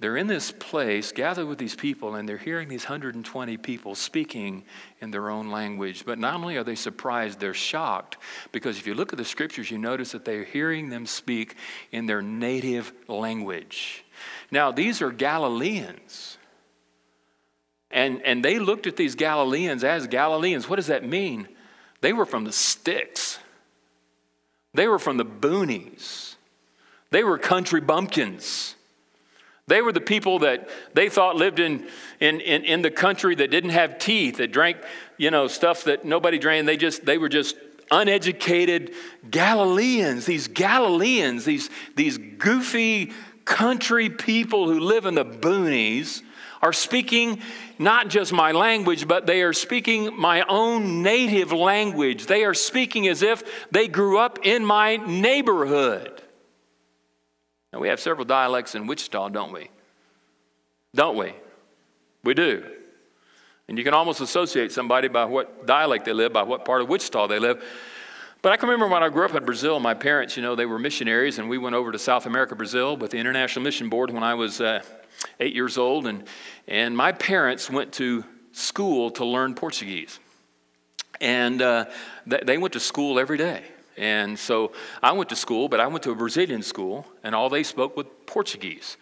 they're 0.00 0.16
in 0.16 0.26
this 0.26 0.50
place 0.50 1.12
gathered 1.12 1.46
with 1.46 1.58
these 1.58 1.76
people 1.76 2.16
and 2.16 2.28
they're 2.28 2.38
hearing 2.38 2.68
these 2.68 2.82
120 2.82 3.56
people 3.58 3.94
speaking 3.94 4.64
in 5.00 5.12
their 5.12 5.30
own 5.30 5.52
language. 5.52 6.04
But 6.04 6.18
not 6.18 6.34
only 6.34 6.56
are 6.56 6.64
they 6.64 6.74
surprised, 6.74 7.38
they're 7.38 7.54
shocked 7.54 8.16
because 8.50 8.78
if 8.78 8.86
you 8.88 8.94
look 8.94 9.12
at 9.12 9.16
the 9.16 9.24
scriptures, 9.24 9.70
you 9.70 9.78
notice 9.78 10.10
that 10.10 10.24
they're 10.24 10.42
hearing 10.42 10.88
them 10.88 11.06
speak 11.06 11.54
in 11.92 12.06
their 12.06 12.20
native 12.20 12.92
language. 13.06 14.02
Now, 14.50 14.72
these 14.72 15.02
are 15.02 15.10
Galileans. 15.10 16.38
And, 17.90 18.22
and 18.22 18.44
they 18.44 18.58
looked 18.58 18.86
at 18.86 18.96
these 18.96 19.14
Galileans 19.14 19.84
as 19.84 20.06
Galileans. 20.06 20.68
What 20.68 20.76
does 20.76 20.88
that 20.88 21.04
mean? 21.04 21.48
They 22.00 22.12
were 22.12 22.26
from 22.26 22.44
the 22.44 22.52
sticks, 22.52 23.38
they 24.74 24.86
were 24.86 24.98
from 24.98 25.16
the 25.16 25.24
boonies, 25.24 26.36
they 27.10 27.24
were 27.24 27.38
country 27.38 27.80
bumpkins. 27.80 28.74
They 29.68 29.82
were 29.82 29.90
the 29.90 30.00
people 30.00 30.38
that 30.40 30.68
they 30.94 31.08
thought 31.08 31.34
lived 31.34 31.58
in, 31.58 31.88
in, 32.20 32.38
in, 32.40 32.64
in, 32.64 32.82
the 32.82 32.90
country 32.90 33.34
that 33.34 33.50
didn't 33.50 33.70
have 33.70 33.98
teeth, 33.98 34.36
that 34.36 34.52
drank, 34.52 34.76
you 35.16 35.32
know, 35.32 35.48
stuff 35.48 35.82
that 35.84 36.04
nobody 36.04 36.38
drank. 36.38 36.66
They 36.66 36.76
just, 36.76 37.04
they 37.04 37.18
were 37.18 37.28
just 37.28 37.56
uneducated 37.90 38.92
Galileans, 39.30 40.26
these 40.26 40.48
Galileans, 40.48 41.44
these, 41.44 41.70
these 41.94 42.18
goofy 42.18 43.12
country 43.44 44.10
people 44.10 44.68
who 44.68 44.80
live 44.80 45.06
in 45.06 45.14
the 45.14 45.24
boonies 45.24 46.22
are 46.62 46.72
speaking 46.72 47.40
not 47.78 48.08
just 48.08 48.32
my 48.32 48.52
language, 48.52 49.06
but 49.06 49.26
they 49.26 49.42
are 49.42 49.52
speaking 49.52 50.18
my 50.18 50.42
own 50.48 51.02
native 51.02 51.52
language. 51.52 52.26
They 52.26 52.44
are 52.44 52.54
speaking 52.54 53.06
as 53.08 53.22
if 53.22 53.68
they 53.70 53.88
grew 53.88 54.18
up 54.18 54.40
in 54.42 54.64
my 54.64 54.96
neighborhood. 54.96 56.22
Now, 57.72 57.80
we 57.80 57.88
have 57.88 58.00
several 58.00 58.24
dialects 58.24 58.74
in 58.74 58.86
Wichita, 58.86 59.28
don't 59.28 59.52
we? 59.52 59.70
Don't 60.94 61.16
we? 61.16 61.34
We 62.24 62.34
do. 62.34 62.75
And 63.68 63.76
you 63.76 63.84
can 63.84 63.94
almost 63.94 64.20
associate 64.20 64.70
somebody 64.70 65.08
by 65.08 65.24
what 65.24 65.66
dialect 65.66 66.04
they 66.04 66.12
live, 66.12 66.32
by 66.32 66.44
what 66.44 66.64
part 66.64 66.82
of 66.82 66.88
Wichita 66.88 67.26
they 67.26 67.38
live. 67.38 67.62
But 68.42 68.52
I 68.52 68.56
can 68.58 68.68
remember 68.68 68.92
when 68.92 69.02
I 69.02 69.08
grew 69.08 69.24
up 69.24 69.34
in 69.34 69.44
Brazil, 69.44 69.80
my 69.80 69.94
parents, 69.94 70.36
you 70.36 70.42
know, 70.42 70.54
they 70.54 70.66
were 70.66 70.78
missionaries, 70.78 71.38
and 71.38 71.48
we 71.48 71.58
went 71.58 71.74
over 71.74 71.90
to 71.90 71.98
South 71.98 72.26
America, 72.26 72.54
Brazil, 72.54 72.96
with 72.96 73.10
the 73.10 73.18
International 73.18 73.64
Mission 73.64 73.88
Board 73.88 74.10
when 74.10 74.22
I 74.22 74.34
was 74.34 74.60
uh, 74.60 74.82
eight 75.40 75.52
years 75.52 75.78
old. 75.78 76.06
And, 76.06 76.22
and 76.68 76.96
my 76.96 77.10
parents 77.10 77.68
went 77.68 77.92
to 77.94 78.24
school 78.52 79.10
to 79.12 79.24
learn 79.24 79.54
Portuguese. 79.54 80.20
And 81.20 81.60
uh, 81.60 81.86
th- 82.28 82.42
they 82.42 82.58
went 82.58 82.74
to 82.74 82.80
school 82.80 83.18
every 83.18 83.38
day. 83.38 83.64
And 83.96 84.38
so 84.38 84.72
I 85.02 85.12
went 85.12 85.30
to 85.30 85.36
school, 85.36 85.68
but 85.68 85.80
I 85.80 85.86
went 85.86 86.04
to 86.04 86.10
a 86.10 86.14
Brazilian 86.14 86.62
school, 86.62 87.06
and 87.24 87.34
all 87.34 87.48
they 87.48 87.62
spoke 87.62 87.96
was 87.96 88.06
Portuguese. 88.26 88.96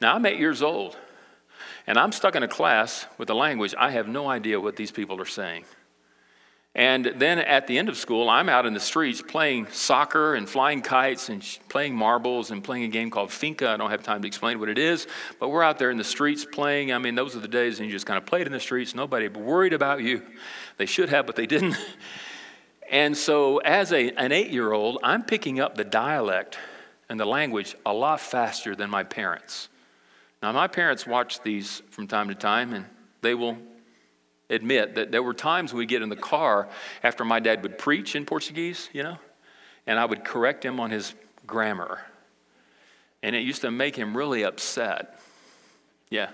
Now 0.00 0.16
I'm 0.16 0.26
eight 0.26 0.38
years 0.38 0.62
old, 0.62 0.98
and 1.86 1.98
I'm 1.98 2.12
stuck 2.12 2.36
in 2.36 2.42
a 2.42 2.48
class 2.48 3.06
with 3.18 3.30
a 3.30 3.34
language 3.34 3.74
I 3.78 3.90
have 3.90 4.08
no 4.08 4.28
idea 4.28 4.60
what 4.60 4.76
these 4.76 4.90
people 4.90 5.20
are 5.20 5.26
saying. 5.26 5.64
And 6.74 7.04
then 7.16 7.38
at 7.38 7.66
the 7.66 7.76
end 7.76 7.90
of 7.90 7.98
school, 7.98 8.30
I'm 8.30 8.48
out 8.48 8.64
in 8.64 8.72
the 8.72 8.80
streets 8.80 9.20
playing 9.20 9.66
soccer 9.70 10.34
and 10.34 10.48
flying 10.48 10.80
kites 10.80 11.28
and 11.28 11.46
playing 11.68 11.94
marbles 11.94 12.50
and 12.50 12.64
playing 12.64 12.84
a 12.84 12.88
game 12.88 13.10
called 13.10 13.30
Finca. 13.30 13.68
I 13.68 13.76
don't 13.76 13.90
have 13.90 14.02
time 14.02 14.22
to 14.22 14.26
explain 14.26 14.58
what 14.58 14.70
it 14.70 14.78
is, 14.78 15.06
but 15.38 15.50
we're 15.50 15.62
out 15.62 15.78
there 15.78 15.90
in 15.90 15.98
the 15.98 16.04
streets 16.04 16.46
playing. 16.46 16.90
I 16.90 16.96
mean, 16.96 17.14
those 17.14 17.36
are 17.36 17.40
the 17.40 17.48
days 17.48 17.78
and 17.78 17.86
you 17.86 17.92
just 17.92 18.06
kind 18.06 18.16
of 18.16 18.24
played 18.24 18.46
in 18.46 18.52
the 18.52 18.60
streets. 18.60 18.94
Nobody 18.94 19.28
worried 19.28 19.74
about 19.74 20.00
you. 20.00 20.22
They 20.78 20.86
should 20.86 21.10
have, 21.10 21.26
but 21.26 21.36
they 21.36 21.46
didn't. 21.46 21.76
And 22.92 23.16
so, 23.16 23.56
as 23.56 23.90
a, 23.90 24.10
an 24.10 24.32
eight 24.32 24.50
year 24.50 24.70
old, 24.70 24.98
I'm 25.02 25.22
picking 25.22 25.58
up 25.58 25.76
the 25.76 25.84
dialect 25.84 26.58
and 27.08 27.18
the 27.18 27.24
language 27.24 27.74
a 27.86 27.92
lot 27.94 28.20
faster 28.20 28.76
than 28.76 28.90
my 28.90 29.02
parents. 29.02 29.70
Now, 30.42 30.50
my 30.50 30.66
parents 30.66 31.06
watch 31.06 31.40
these 31.42 31.82
from 31.90 32.08
time 32.08 32.28
to 32.28 32.34
time, 32.34 32.74
and 32.74 32.84
they 33.20 33.34
will 33.34 33.56
admit 34.50 34.96
that 34.96 35.12
there 35.12 35.22
were 35.22 35.34
times 35.34 35.72
we'd 35.72 35.88
get 35.88 36.02
in 36.02 36.08
the 36.08 36.16
car 36.16 36.68
after 37.02 37.24
my 37.24 37.38
dad 37.38 37.62
would 37.62 37.78
preach 37.78 38.16
in 38.16 38.26
Portuguese, 38.26 38.90
you 38.92 39.04
know, 39.04 39.18
and 39.86 39.98
I 39.98 40.04
would 40.04 40.24
correct 40.24 40.64
him 40.64 40.80
on 40.80 40.90
his 40.90 41.14
grammar. 41.46 42.00
And 43.22 43.36
it 43.36 43.40
used 43.40 43.60
to 43.62 43.70
make 43.70 43.94
him 43.94 44.16
really 44.16 44.42
upset. 44.42 45.20
Yeah. 46.10 46.30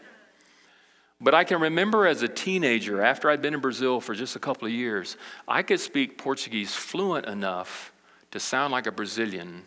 But 1.21 1.35
I 1.35 1.44
can 1.44 1.61
remember 1.61 2.07
as 2.07 2.23
a 2.23 2.29
teenager, 2.29 3.03
after 3.03 3.29
I'd 3.29 3.42
been 3.42 3.53
in 3.55 3.61
Brazil 3.61 4.01
for 4.01 4.14
just 4.14 4.37
a 4.37 4.38
couple 4.38 4.66
of 4.66 4.73
years, 4.73 5.16
I 5.47 5.62
could 5.62 5.81
speak 5.81 6.16
Portuguese 6.16 6.75
fluent 6.75 7.27
enough 7.27 7.92
to 8.31 8.40
sound 8.40 8.73
like 8.73 8.87
a 8.87 8.92
Brazilian. 8.92 9.64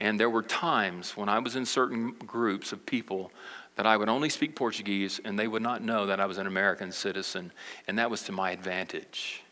And 0.00 0.18
there 0.18 0.30
were 0.30 0.42
times 0.42 1.16
when 1.16 1.28
I 1.28 1.38
was 1.38 1.56
in 1.56 1.66
certain 1.66 2.12
groups 2.12 2.72
of 2.72 2.86
people 2.86 3.30
that 3.76 3.86
I 3.86 3.96
would 3.96 4.08
only 4.08 4.30
speak 4.30 4.56
Portuguese 4.56 5.20
and 5.24 5.38
they 5.38 5.46
would 5.46 5.62
not 5.62 5.82
know 5.82 6.06
that 6.06 6.20
I 6.20 6.26
was 6.26 6.38
an 6.38 6.46
American 6.46 6.90
citizen, 6.90 7.52
and 7.86 7.98
that 7.98 8.10
was 8.10 8.22
to 8.24 8.32
my 8.32 8.50
advantage. 8.50 9.42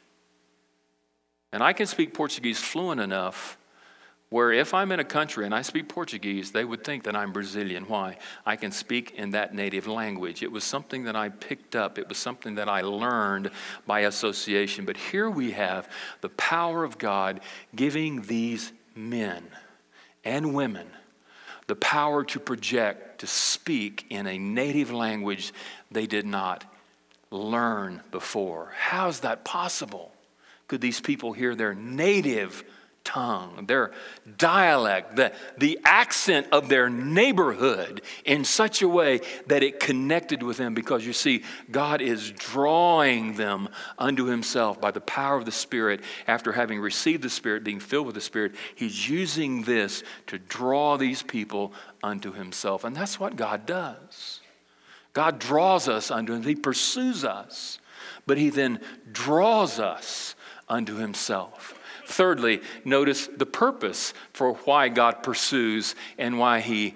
And 1.53 1.63
I 1.63 1.73
can 1.73 1.87
speak 1.87 2.15
Portuguese 2.15 2.59
fluent 2.59 3.01
enough 3.01 3.57
where 4.31 4.53
if 4.53 4.75
I'm 4.75 4.93
in 4.93 5.01
a 5.01 5.05
country 5.05 5.47
and 5.47 5.55
I 5.55 5.63
speak 5.63 5.89
Portuguese, 5.89 6.51
they 6.51 6.65
would 6.65 6.85
think 6.85 7.05
that 7.05 7.17
I'm 7.17 7.33
Brazilian. 7.33 7.85
Why? 7.85 8.19
I 8.45 8.57
can 8.57 8.71
speak 8.73 9.13
in 9.13 9.31
that 9.31 9.55
native 9.55 9.87
language. 9.87 10.43
It 10.43 10.53
was 10.53 10.65
something 10.65 11.05
that 11.05 11.17
I 11.17 11.31
picked 11.31 11.75
up, 11.75 11.99
it 11.99 12.09
was 12.09 12.19
something 12.19 12.57
that 12.57 12.69
I 12.69 12.83
learned 12.83 13.51
by 13.87 14.01
association. 14.01 14.85
But 14.85 14.99
here 14.99 15.31
we 15.31 15.53
have 15.53 15.91
the 16.21 16.29
power 16.31 16.85
of 16.85 16.99
God 16.99 17.41
giving 17.75 18.23
these 18.23 18.73
men 18.95 19.47
and 20.29 20.55
women 20.55 20.87
the 21.69 21.77
power 21.77 22.25
to 22.25 22.41
project, 22.41 23.21
to 23.21 23.27
speak 23.27 24.07
in 24.11 24.27
a 24.27 24.39
native 24.39 24.91
language 24.91 25.53
they 25.91 26.07
did 26.07 26.27
not 26.27 26.65
learn 27.31 28.03
before. 28.11 28.73
How 28.77 29.09
is 29.09 29.21
that 29.21 29.45
possible? 29.45 30.13
Could 30.67 30.81
these 30.81 31.01
people 31.01 31.33
hear 31.33 31.55
their 31.55 31.75
native 31.75 32.65
tongue, 33.09 33.65
their 33.67 33.91
dialect, 34.37 35.17
the, 35.17 35.33
the 35.57 35.79
accent 35.83 36.47
of 36.53 36.69
their 36.69 36.91
neighborhood 36.91 38.03
in 38.27 38.45
such 38.45 38.83
a 38.83 38.89
way 38.89 39.21
that 39.47 39.63
it 39.63 39.81
connected 39.81 40.43
with 40.43 40.59
them 40.59 40.75
because 40.75 41.07
you 41.07 41.15
see, 41.15 41.43
God 41.71 42.03
is 42.03 42.31
drawing 42.33 43.33
them 43.37 43.71
unto 43.99 44.27
Himself 44.27 44.79
by 44.79 44.91
the 44.91 45.01
power 45.01 45.39
of 45.39 45.47
the 45.47 45.53
Spirit. 45.53 46.03
After 46.27 46.53
having 46.53 46.81
received 46.81 47.23
the 47.23 47.31
Spirit, 47.31 47.65
being 47.65 47.81
filled 47.81 48.05
with 48.05 48.15
the 48.15 48.21
Spirit, 48.21 48.55
He's 48.75 49.09
using 49.09 49.63
this 49.63 50.03
to 50.27 50.39
draw 50.39 50.99
these 50.99 51.23
people 51.23 51.73
unto 52.03 52.33
Himself. 52.35 52.85
And 52.85 52.95
that's 52.95 53.19
what 53.19 53.37
God 53.37 53.65
does. 53.65 54.41
God 55.15 55.39
draws 55.39 55.89
us 55.89 56.11
unto 56.11 56.35
Him, 56.35 56.43
He 56.43 56.55
pursues 56.55 57.25
us, 57.25 57.79
but 58.27 58.37
He 58.37 58.51
then 58.51 58.81
draws 59.11 59.81
us 59.81 60.35
unto 60.69 60.97
Himself. 60.97 61.78
Thirdly, 62.09 62.63
notice 62.87 63.27
the 63.27 63.45
purpose 63.45 64.15
for 64.33 64.55
why 64.55 64.89
God 64.89 65.23
pursues 65.23 65.95
and 66.17 66.39
why 66.39 66.61
He 66.61 66.95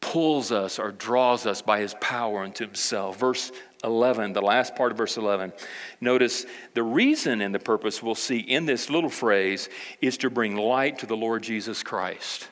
pulls 0.00 0.52
us 0.52 0.78
or 0.78 0.92
draws 0.92 1.44
us 1.44 1.60
by 1.60 1.80
His 1.80 1.94
power 2.00 2.44
unto 2.44 2.64
Himself. 2.64 3.18
Verse 3.18 3.50
11, 3.82 4.34
the 4.34 4.40
last 4.40 4.76
part 4.76 4.92
of 4.92 4.96
verse 4.96 5.16
11. 5.16 5.52
Notice 6.00 6.46
the 6.74 6.84
reason 6.84 7.40
and 7.40 7.52
the 7.52 7.58
purpose 7.58 8.00
we'll 8.00 8.14
see 8.14 8.38
in 8.38 8.64
this 8.64 8.88
little 8.88 9.10
phrase 9.10 9.68
is 10.00 10.16
to 10.18 10.30
bring 10.30 10.54
light 10.54 11.00
to 11.00 11.06
the 11.06 11.16
Lord 11.16 11.42
Jesus 11.42 11.82
Christ, 11.82 12.48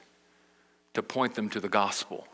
to 0.94 1.05
point 1.05 1.37
them 1.37 1.49
to 1.51 1.61
the 1.61 1.68
gospel. 1.68 2.27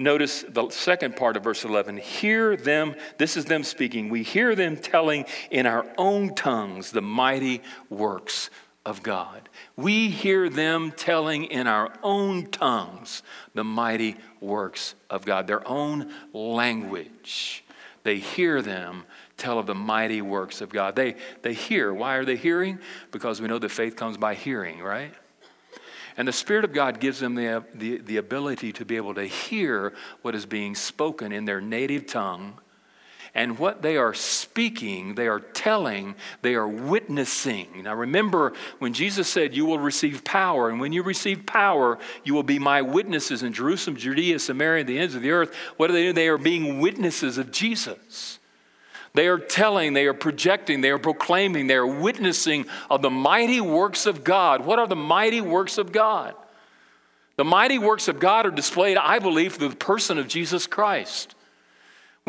Notice 0.00 0.46
the 0.48 0.70
second 0.70 1.14
part 1.14 1.36
of 1.36 1.44
verse 1.44 1.62
11. 1.62 1.98
Hear 1.98 2.56
them, 2.56 2.94
this 3.18 3.36
is 3.36 3.44
them 3.44 3.62
speaking. 3.62 4.08
We 4.08 4.22
hear 4.22 4.54
them 4.54 4.78
telling 4.78 5.26
in 5.50 5.66
our 5.66 5.84
own 5.98 6.34
tongues 6.34 6.90
the 6.90 7.02
mighty 7.02 7.60
works 7.90 8.48
of 8.86 9.02
God. 9.02 9.50
We 9.76 10.08
hear 10.08 10.48
them 10.48 10.90
telling 10.96 11.44
in 11.44 11.66
our 11.66 11.92
own 12.02 12.46
tongues 12.46 13.22
the 13.52 13.62
mighty 13.62 14.16
works 14.40 14.94
of 15.10 15.26
God, 15.26 15.46
their 15.46 15.68
own 15.68 16.10
language. 16.32 17.62
They 18.02 18.16
hear 18.16 18.62
them 18.62 19.04
tell 19.36 19.58
of 19.58 19.66
the 19.66 19.74
mighty 19.74 20.22
works 20.22 20.62
of 20.62 20.70
God. 20.70 20.96
They, 20.96 21.16
they 21.42 21.52
hear. 21.52 21.92
Why 21.92 22.14
are 22.14 22.24
they 22.24 22.36
hearing? 22.36 22.78
Because 23.10 23.42
we 23.42 23.48
know 23.48 23.58
that 23.58 23.68
faith 23.68 23.96
comes 23.96 24.16
by 24.16 24.32
hearing, 24.32 24.80
right? 24.80 25.12
And 26.20 26.28
the 26.28 26.34
Spirit 26.34 26.66
of 26.66 26.74
God 26.74 27.00
gives 27.00 27.18
them 27.18 27.34
the, 27.34 27.64
the, 27.74 27.96
the 27.96 28.18
ability 28.18 28.74
to 28.74 28.84
be 28.84 28.96
able 28.96 29.14
to 29.14 29.24
hear 29.24 29.94
what 30.20 30.34
is 30.34 30.44
being 30.44 30.74
spoken 30.74 31.32
in 31.32 31.46
their 31.46 31.62
native 31.62 32.06
tongue. 32.06 32.58
And 33.34 33.58
what 33.58 33.80
they 33.80 33.96
are 33.96 34.12
speaking, 34.12 35.14
they 35.14 35.28
are 35.28 35.40
telling, 35.40 36.14
they 36.42 36.56
are 36.56 36.68
witnessing. 36.68 37.84
Now 37.84 37.94
remember 37.94 38.52
when 38.80 38.92
Jesus 38.92 39.30
said, 39.30 39.56
You 39.56 39.64
will 39.64 39.78
receive 39.78 40.22
power, 40.22 40.68
and 40.68 40.78
when 40.78 40.92
you 40.92 41.02
receive 41.02 41.46
power, 41.46 41.98
you 42.22 42.34
will 42.34 42.42
be 42.42 42.58
my 42.58 42.82
witnesses 42.82 43.42
in 43.42 43.54
Jerusalem, 43.54 43.96
Judea, 43.96 44.40
Samaria, 44.40 44.80
and 44.80 44.88
the 44.90 44.98
ends 44.98 45.14
of 45.14 45.22
the 45.22 45.30
earth. 45.30 45.54
What 45.78 45.86
do 45.86 45.94
they 45.94 46.02
do? 46.02 46.12
They 46.12 46.28
are 46.28 46.36
being 46.36 46.80
witnesses 46.80 47.38
of 47.38 47.50
Jesus. 47.50 48.39
They 49.12 49.26
are 49.28 49.38
telling, 49.38 49.92
they 49.92 50.06
are 50.06 50.14
projecting, 50.14 50.80
they 50.80 50.90
are 50.90 50.98
proclaiming, 50.98 51.66
they 51.66 51.74
are 51.74 51.86
witnessing 51.86 52.66
of 52.88 53.02
the 53.02 53.10
mighty 53.10 53.60
works 53.60 54.06
of 54.06 54.22
God. 54.22 54.64
What 54.64 54.78
are 54.78 54.86
the 54.86 54.96
mighty 54.96 55.40
works 55.40 55.78
of 55.78 55.90
God? 55.90 56.34
The 57.36 57.44
mighty 57.44 57.78
works 57.78 58.06
of 58.06 58.20
God 58.20 58.46
are 58.46 58.50
displayed, 58.50 58.96
I 58.96 59.18
believe, 59.18 59.54
through 59.54 59.70
the 59.70 59.76
person 59.76 60.18
of 60.18 60.28
Jesus 60.28 60.66
Christ. 60.66 61.34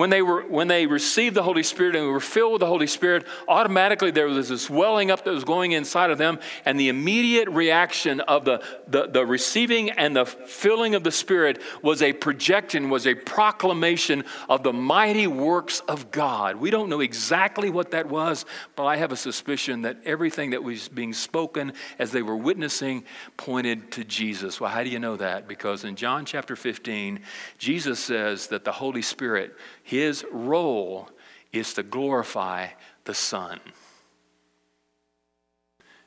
When 0.02 0.10
they, 0.10 0.24
were, 0.24 0.42
when 0.42 0.68
they 0.68 0.88
received 0.88 1.36
the 1.36 1.44
Holy 1.44 1.62
Spirit 1.62 1.96
and 1.96 2.08
were 2.08 2.20
filled 2.20 2.54
with 2.54 2.62
the 2.62 2.66
Holy 2.66 2.88
Spirit, 2.88 3.24
automatically 3.48 4.10
there 4.10 4.26
was 4.26 4.50
this 4.50 4.68
welling 4.68 5.12
up 5.12 5.24
that 5.24 5.30
was 5.30 5.44
going 5.44 5.74
inside 5.74 6.10
of 6.10 6.18
them, 6.18 6.40
and 6.66 6.80
the 6.80 6.90
immediate 6.90 7.48
reaction 7.50 8.20
of 8.22 8.44
the, 8.44 8.64
the, 8.88 9.06
the 9.06 9.24
receiving 9.24 9.92
and 9.92 10.16
the 10.16 10.26
filling 10.26 10.96
of 10.96 11.04
the 11.04 11.12
Spirit 11.12 11.62
was 11.84 12.02
a 12.02 12.14
projection, 12.14 12.90
was 12.90 13.06
a 13.06 13.14
proclamation 13.14 14.24
of 14.50 14.64
the 14.64 14.74
mighty 14.74 15.28
works 15.28 15.82
of 15.82 16.10
God. 16.10 16.56
We 16.56 16.72
don't 16.72 16.90
know 16.90 17.02
exactly 17.02 17.70
what 17.70 17.92
that 17.92 18.10
was, 18.10 18.46
but 18.76 18.88
I 18.88 18.96
have 18.96 19.12
a 19.12 19.16
suspicion 19.16 19.84
that 19.84 19.98
everything 20.04 20.50
that 20.50 20.64
was 20.64 20.90
being 20.90 21.14
spoken 21.14 21.74
as 22.00 22.12
they 22.12 22.24
were 22.24 22.38
witnessing 22.38 23.04
pointed 23.38 23.92
to 23.92 24.04
Jesus. 24.04 24.60
Well, 24.60 24.72
how 24.72 24.84
do 24.84 24.90
you 24.90 24.98
know 24.98 25.18
that? 25.18 25.48
Because 25.48 25.84
in 25.84 25.96
John 25.96 26.26
chapter 26.26 26.56
15, 26.56 27.20
Jesus 27.60 28.00
says 28.00 28.48
that 28.48 28.64
the 28.64 28.72
Holy 28.72 29.04
Spirit 29.04 29.56
his 29.92 30.26
role 30.32 31.10
is 31.52 31.74
to 31.74 31.84
glorify 31.84 32.68
the 33.04 33.14
Son. 33.14 33.60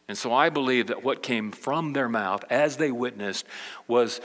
And 0.08 0.16
so 0.16 0.32
I 0.32 0.48
believe 0.48 0.86
that 0.86 1.04
what 1.04 1.22
came 1.22 1.52
from 1.52 1.92
their 1.92 2.08
mouth 2.08 2.44
as 2.48 2.78
they 2.78 2.90
witnessed 2.90 3.44
was 3.86 4.22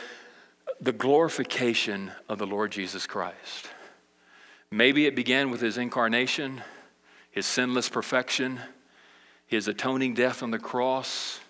the 0.80 0.94
glorification 0.94 2.14
of 2.30 2.38
the 2.38 2.48
Lord 2.48 2.72
Jesus 2.72 3.06
Christ. 3.06 3.70
Maybe 4.72 5.06
it 5.06 5.16
began 5.16 5.52
with 5.52 5.60
his 5.60 5.78
incarnation, 5.78 6.62
his 7.30 7.46
sinless 7.46 7.90
perfection, 7.90 8.62
his 9.46 9.68
atoning 9.68 10.14
death 10.14 10.42
on 10.42 10.52
the 10.52 10.60
cross, 10.60 11.42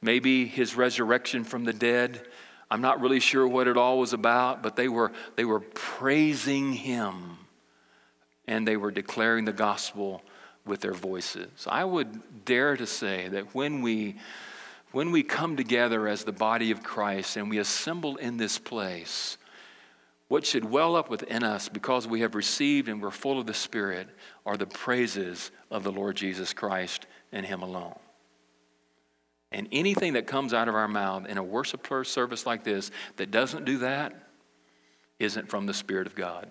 maybe 0.00 0.46
his 0.46 0.76
resurrection 0.76 1.42
from 1.42 1.64
the 1.64 1.72
dead. 1.72 2.24
I'm 2.70 2.80
not 2.80 3.00
really 3.00 3.18
sure 3.18 3.48
what 3.48 3.66
it 3.66 3.76
all 3.76 3.98
was 3.98 4.12
about, 4.12 4.62
but 4.62 4.76
they 4.76 4.86
were, 4.86 5.10
they 5.34 5.44
were 5.44 5.60
praising 5.60 6.72
him 6.72 7.38
and 8.46 8.66
they 8.66 8.76
were 8.76 8.90
declaring 8.90 9.44
the 9.44 9.52
gospel 9.52 10.22
with 10.64 10.80
their 10.80 10.94
voices. 10.94 11.66
I 11.66 11.84
would 11.84 12.44
dare 12.44 12.76
to 12.76 12.86
say 12.86 13.28
that 13.28 13.54
when 13.54 13.82
we 13.82 14.16
when 14.92 15.10
we 15.10 15.22
come 15.22 15.56
together 15.56 16.08
as 16.08 16.24
the 16.24 16.32
body 16.32 16.70
of 16.70 16.82
Christ 16.82 17.36
and 17.36 17.50
we 17.50 17.58
assemble 17.58 18.16
in 18.16 18.38
this 18.38 18.58
place, 18.58 19.36
what 20.28 20.46
should 20.46 20.64
well 20.64 20.96
up 20.96 21.10
within 21.10 21.42
us 21.42 21.68
because 21.68 22.06
we 22.06 22.20
have 22.20 22.34
received 22.34 22.88
and 22.88 23.02
we're 23.02 23.10
full 23.10 23.38
of 23.38 23.46
the 23.46 23.52
Spirit 23.52 24.08
are 24.46 24.56
the 24.56 24.66
praises 24.66 25.50
of 25.70 25.82
the 25.84 25.92
Lord 25.92 26.16
Jesus 26.16 26.52
Christ 26.52 27.06
and 27.30 27.44
Him 27.44 27.62
alone. 27.62 27.98
And 29.52 29.68
anything 29.70 30.14
that 30.14 30.26
comes 30.26 30.52
out 30.54 30.68
of 30.68 30.74
our 30.74 30.88
mouth 30.88 31.26
in 31.26 31.38
a 31.38 31.42
worship 31.42 31.86
service 32.04 32.46
like 32.46 32.64
this 32.64 32.90
that 33.16 33.30
doesn't 33.30 33.64
do 33.64 33.78
that 33.78 34.14
isn't 35.18 35.48
from 35.48 35.66
the 35.66 35.74
Spirit 35.74 36.06
of 36.06 36.14
God. 36.14 36.50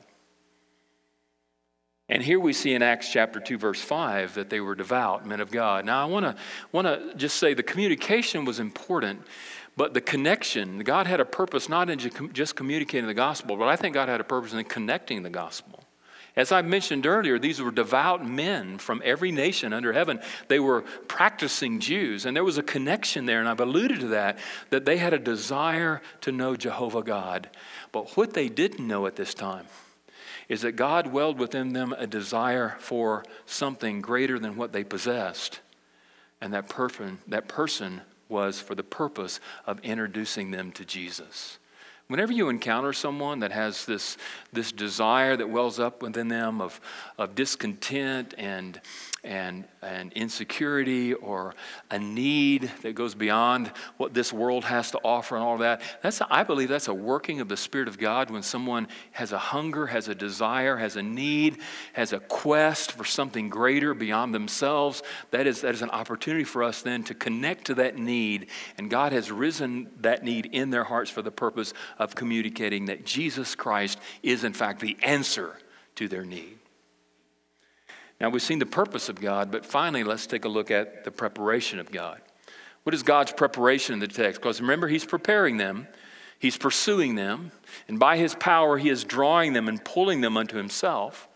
And 2.07 2.21
here 2.21 2.39
we 2.39 2.53
see 2.53 2.75
in 2.75 2.83
Acts 2.83 3.11
chapter 3.11 3.39
2, 3.39 3.57
verse 3.57 3.81
5, 3.81 4.35
that 4.35 4.51
they 4.51 4.59
were 4.59 4.75
devout 4.75 5.25
men 5.25 5.39
of 5.39 5.49
God. 5.49 5.85
Now, 5.85 6.03
I 6.03 6.05
want 6.05 6.25
to 6.25 6.35
want 6.71 6.85
to 6.85 7.15
just 7.15 7.37
say 7.37 7.55
the 7.55 7.63
communication 7.63 8.45
was 8.45 8.59
important, 8.59 9.23
but 9.75 9.95
the 9.95 10.01
connection, 10.01 10.79
God 10.79 11.07
had 11.07 11.19
a 11.19 11.25
purpose 11.25 11.67
not 11.67 11.89
in 11.89 11.97
just 12.31 12.55
communicating 12.55 13.07
the 13.07 13.15
gospel, 13.15 13.57
but 13.57 13.67
I 13.67 13.75
think 13.75 13.95
God 13.95 14.07
had 14.07 14.21
a 14.21 14.23
purpose 14.25 14.53
in 14.53 14.63
connecting 14.65 15.23
the 15.23 15.31
gospel. 15.31 15.83
As 16.35 16.51
I 16.51 16.61
mentioned 16.61 17.07
earlier, 17.07 17.39
these 17.39 17.61
were 17.61 17.71
devout 17.71 18.27
men 18.27 18.77
from 18.77 19.01
every 19.05 19.31
nation 19.31 19.71
under 19.71 19.93
heaven. 19.93 20.19
They 20.49 20.59
were 20.59 20.81
practicing 21.07 21.79
Jews, 21.79 22.25
and 22.25 22.35
there 22.35 22.43
was 22.43 22.57
a 22.57 22.63
connection 22.63 23.25
there, 23.25 23.39
and 23.39 23.47
I've 23.47 23.61
alluded 23.61 24.01
to 24.01 24.07
that, 24.07 24.37
that 24.69 24.85
they 24.85 24.97
had 24.97 25.13
a 25.13 25.19
desire 25.19 26.01
to 26.21 26.31
know 26.33 26.57
Jehovah 26.57 27.03
God. 27.03 27.49
But 27.93 28.15
what 28.17 28.33
they 28.33 28.49
didn't 28.49 28.85
know 28.85 29.07
at 29.07 29.15
this 29.15 29.33
time, 29.33 29.65
is 30.47 30.61
that 30.61 30.73
God 30.73 31.07
welled 31.07 31.39
within 31.39 31.73
them 31.73 31.93
a 31.97 32.07
desire 32.07 32.75
for 32.79 33.23
something 33.45 34.01
greater 34.01 34.37
than 34.39 34.55
what 34.55 34.71
they 34.71 34.83
possessed. 34.83 35.59
And 36.41 36.53
that 36.53 36.69
person, 36.69 37.19
that 37.27 37.47
person 37.47 38.01
was 38.29 38.59
for 38.59 38.75
the 38.75 38.83
purpose 38.83 39.39
of 39.65 39.79
introducing 39.81 40.51
them 40.51 40.71
to 40.73 40.85
Jesus. 40.85 41.59
Whenever 42.07 42.31
you 42.31 42.49
encounter 42.49 42.93
someone 42.93 43.39
that 43.39 43.51
has 43.51 43.85
this, 43.85 44.17
this 44.53 44.71
desire 44.71 45.35
that 45.35 45.49
wells 45.49 45.79
up 45.79 46.03
within 46.03 46.27
them 46.27 46.61
of, 46.61 46.79
of 47.17 47.33
discontent 47.33 48.35
and, 48.37 48.79
and, 49.23 49.65
and 49.81 50.13
insecurity 50.13 51.15
or 51.15 51.55
a 51.89 51.97
need 51.97 52.71
that 52.83 52.93
goes 52.93 53.15
beyond 53.15 53.71
what 53.97 54.13
this 54.13 54.31
world 54.31 54.65
has 54.65 54.91
to 54.91 54.99
offer 54.99 55.35
and 55.35 55.43
all 55.43 55.57
that. 55.57 55.81
That's, 56.03 56.21
I 56.29 56.43
believe 56.43 56.69
that's 56.69 56.87
a 56.87 56.93
working 56.93 57.41
of 57.41 57.49
the 57.49 57.57
Spirit 57.57 57.87
of 57.87 57.97
God 57.97 58.29
when 58.29 58.43
someone 58.43 58.87
has 59.13 59.31
a 59.31 59.39
hunger, 59.39 59.87
has 59.87 60.07
a 60.07 60.13
desire, 60.13 60.77
has 60.77 60.97
a 60.97 61.03
need, 61.03 61.57
has 61.93 62.13
a 62.13 62.19
quest 62.19 62.91
for 62.91 63.03
something 63.03 63.49
greater 63.49 63.95
beyond 63.95 64.35
themselves. 64.35 65.01
That 65.31 65.47
is, 65.47 65.61
that 65.61 65.73
is 65.73 65.81
an 65.81 65.89
opportunity 65.89 66.43
for 66.43 66.61
us 66.61 66.83
then 66.83 67.03
to 67.05 67.15
connect 67.15 67.65
to 67.65 67.73
that 67.75 67.97
need. 67.97 68.45
And 68.77 68.91
God 68.91 69.11
has 69.11 69.31
risen 69.31 69.89
that 70.01 70.23
need 70.23 70.49
in 70.51 70.69
their 70.69 70.83
hearts 70.83 71.09
for 71.09 71.23
the 71.23 71.31
purpose 71.31 71.73
of 71.97 72.15
communicating 72.15 72.85
that 72.85 73.05
Jesus 73.05 73.55
Christ 73.55 73.99
is, 74.23 74.43
in 74.43 74.53
fact, 74.53 74.79
the 74.79 74.97
answer 75.01 75.57
to 75.95 76.07
their 76.07 76.25
need. 76.25 76.57
Now, 78.19 78.29
we've 78.29 78.41
seen 78.41 78.59
the 78.59 78.65
purpose 78.65 79.09
of 79.09 79.19
God, 79.19 79.51
but 79.51 79.65
finally, 79.65 80.03
let's 80.03 80.27
take 80.27 80.45
a 80.45 80.49
look 80.49 80.71
at 80.71 81.03
the 81.03 81.11
preparation 81.11 81.79
of 81.79 81.91
God. 81.91 82.21
What 82.83 82.93
is 82.93 83.03
God's 83.03 83.31
preparation 83.31 83.93
in 83.93 83.99
the 83.99 84.07
text? 84.07 84.41
Because 84.41 84.61
remember, 84.61 84.87
He's 84.87 85.05
preparing 85.05 85.57
them. 85.57 85.87
He's 86.37 86.57
pursuing 86.57 87.15
them, 87.15 87.51
and 87.87 87.97
by 87.99 88.17
his 88.17 88.35
power, 88.35 88.77
he 88.77 88.89
is 88.89 89.03
drawing 89.03 89.53
them 89.53 89.67
and 89.67 89.83
pulling 89.83 90.21
them 90.21 90.37
unto 90.37 90.57
himself 90.57 91.27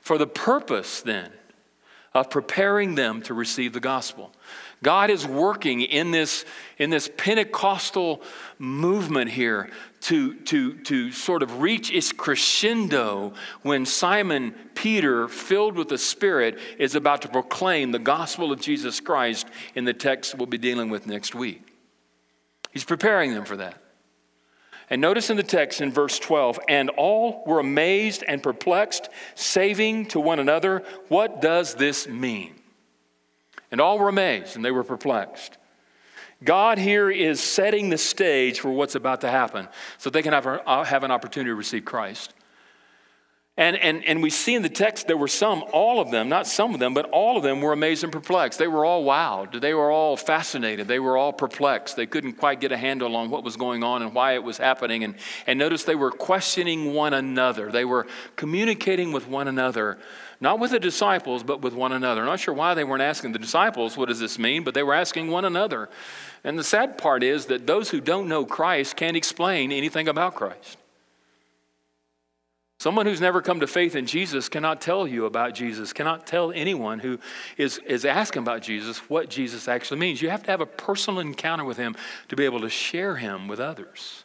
for 0.00 0.18
the 0.18 0.26
purpose 0.26 1.00
then 1.00 1.32
of 2.12 2.30
preparing 2.30 2.94
them 2.94 3.22
to 3.22 3.34
receive 3.34 3.72
the 3.72 3.80
gospel. 3.80 4.32
God 4.84 5.10
is 5.10 5.26
working 5.26 5.80
in 5.80 6.12
this, 6.12 6.44
in 6.78 6.90
this 6.90 7.10
Pentecostal 7.16 8.22
movement 8.58 9.30
here 9.30 9.70
to, 10.02 10.34
to, 10.42 10.74
to 10.82 11.10
sort 11.10 11.42
of 11.42 11.60
reach 11.60 11.90
its 11.90 12.12
crescendo 12.12 13.32
when 13.62 13.86
Simon 13.86 14.54
Peter, 14.74 15.26
filled 15.26 15.76
with 15.76 15.88
the 15.88 15.98
Spirit, 15.98 16.58
is 16.78 16.94
about 16.94 17.22
to 17.22 17.28
proclaim 17.28 17.90
the 17.90 17.98
gospel 17.98 18.52
of 18.52 18.60
Jesus 18.60 19.00
Christ 19.00 19.48
in 19.74 19.84
the 19.84 19.94
text 19.94 20.36
we'll 20.36 20.46
be 20.46 20.58
dealing 20.58 20.90
with 20.90 21.06
next 21.06 21.34
week. 21.34 21.62
He's 22.70 22.84
preparing 22.84 23.34
them 23.34 23.44
for 23.44 23.56
that. 23.56 23.80
And 24.90 25.00
notice 25.00 25.30
in 25.30 25.38
the 25.38 25.42
text 25.42 25.80
in 25.80 25.90
verse 25.90 26.18
12, 26.18 26.60
and 26.68 26.90
all 26.90 27.42
were 27.46 27.58
amazed 27.58 28.22
and 28.28 28.42
perplexed, 28.42 29.08
saving 29.34 30.06
to 30.06 30.20
one 30.20 30.38
another, 30.38 30.82
What 31.08 31.40
does 31.40 31.74
this 31.74 32.06
mean? 32.06 32.54
And 33.74 33.80
all 33.80 33.98
were 33.98 34.08
amazed 34.08 34.54
and 34.54 34.64
they 34.64 34.70
were 34.70 34.84
perplexed. 34.84 35.58
God 36.44 36.78
here 36.78 37.10
is 37.10 37.40
setting 37.40 37.90
the 37.90 37.98
stage 37.98 38.60
for 38.60 38.70
what's 38.70 38.94
about 38.94 39.22
to 39.22 39.28
happen 39.28 39.66
so 39.98 40.10
they 40.10 40.22
can 40.22 40.32
have, 40.32 40.46
uh, 40.46 40.84
have 40.84 41.02
an 41.02 41.10
opportunity 41.10 41.50
to 41.50 41.56
receive 41.56 41.84
Christ. 41.84 42.34
And, 43.56 43.76
and, 43.76 44.04
and 44.04 44.22
we 44.22 44.30
see 44.30 44.54
in 44.54 44.62
the 44.62 44.68
text 44.68 45.08
there 45.08 45.16
were 45.16 45.26
some, 45.26 45.64
all 45.72 45.98
of 45.98 46.12
them, 46.12 46.28
not 46.28 46.46
some 46.46 46.72
of 46.72 46.78
them, 46.78 46.94
but 46.94 47.10
all 47.10 47.36
of 47.36 47.42
them 47.42 47.60
were 47.60 47.72
amazed 47.72 48.04
and 48.04 48.12
perplexed. 48.12 48.60
They 48.60 48.68
were 48.68 48.84
all 48.84 49.04
wowed. 49.04 49.60
They 49.60 49.74
were 49.74 49.90
all 49.90 50.16
fascinated. 50.16 50.86
They 50.86 51.00
were 51.00 51.16
all 51.16 51.32
perplexed. 51.32 51.96
They 51.96 52.06
couldn't 52.06 52.34
quite 52.34 52.60
get 52.60 52.70
a 52.70 52.76
handle 52.76 53.16
on 53.16 53.28
what 53.28 53.42
was 53.42 53.56
going 53.56 53.82
on 53.82 54.02
and 54.02 54.14
why 54.14 54.34
it 54.34 54.44
was 54.44 54.58
happening. 54.58 55.02
And, 55.02 55.16
and 55.48 55.58
notice 55.58 55.82
they 55.82 55.96
were 55.96 56.12
questioning 56.12 56.94
one 56.94 57.12
another. 57.12 57.72
They 57.72 57.84
were 57.84 58.06
communicating 58.36 59.10
with 59.10 59.26
one 59.26 59.48
another, 59.48 59.98
not 60.40 60.58
with 60.58 60.72
the 60.72 60.80
disciples, 60.80 61.42
but 61.42 61.62
with 61.62 61.74
one 61.74 61.92
another. 61.92 62.22
I'm 62.22 62.26
not 62.26 62.40
sure 62.40 62.54
why 62.54 62.74
they 62.74 62.84
weren't 62.84 63.02
asking 63.02 63.32
the 63.32 63.38
disciples, 63.38 63.96
what 63.96 64.08
does 64.08 64.20
this 64.20 64.38
mean? 64.38 64.64
But 64.64 64.74
they 64.74 64.82
were 64.82 64.94
asking 64.94 65.30
one 65.30 65.44
another. 65.44 65.88
And 66.42 66.58
the 66.58 66.64
sad 66.64 66.98
part 66.98 67.22
is 67.22 67.46
that 67.46 67.66
those 67.66 67.90
who 67.90 68.00
don't 68.00 68.28
know 68.28 68.44
Christ 68.44 68.96
can't 68.96 69.16
explain 69.16 69.72
anything 69.72 70.08
about 70.08 70.34
Christ. 70.34 70.78
Someone 72.80 73.06
who's 73.06 73.20
never 73.20 73.40
come 73.40 73.60
to 73.60 73.66
faith 73.66 73.96
in 73.96 74.04
Jesus 74.04 74.50
cannot 74.50 74.80
tell 74.82 75.06
you 75.06 75.24
about 75.24 75.54
Jesus, 75.54 75.94
cannot 75.94 76.26
tell 76.26 76.52
anyone 76.52 76.98
who 76.98 77.18
is, 77.56 77.78
is 77.86 78.04
asking 78.04 78.42
about 78.42 78.60
Jesus 78.60 78.98
what 79.08 79.30
Jesus 79.30 79.68
actually 79.68 80.00
means. 80.00 80.20
You 80.20 80.28
have 80.28 80.42
to 80.42 80.50
have 80.50 80.60
a 80.60 80.66
personal 80.66 81.20
encounter 81.20 81.64
with 81.64 81.78
him 81.78 81.96
to 82.28 82.36
be 82.36 82.44
able 82.44 82.60
to 82.60 82.68
share 82.68 83.16
him 83.16 83.48
with 83.48 83.58
others. 83.58 84.24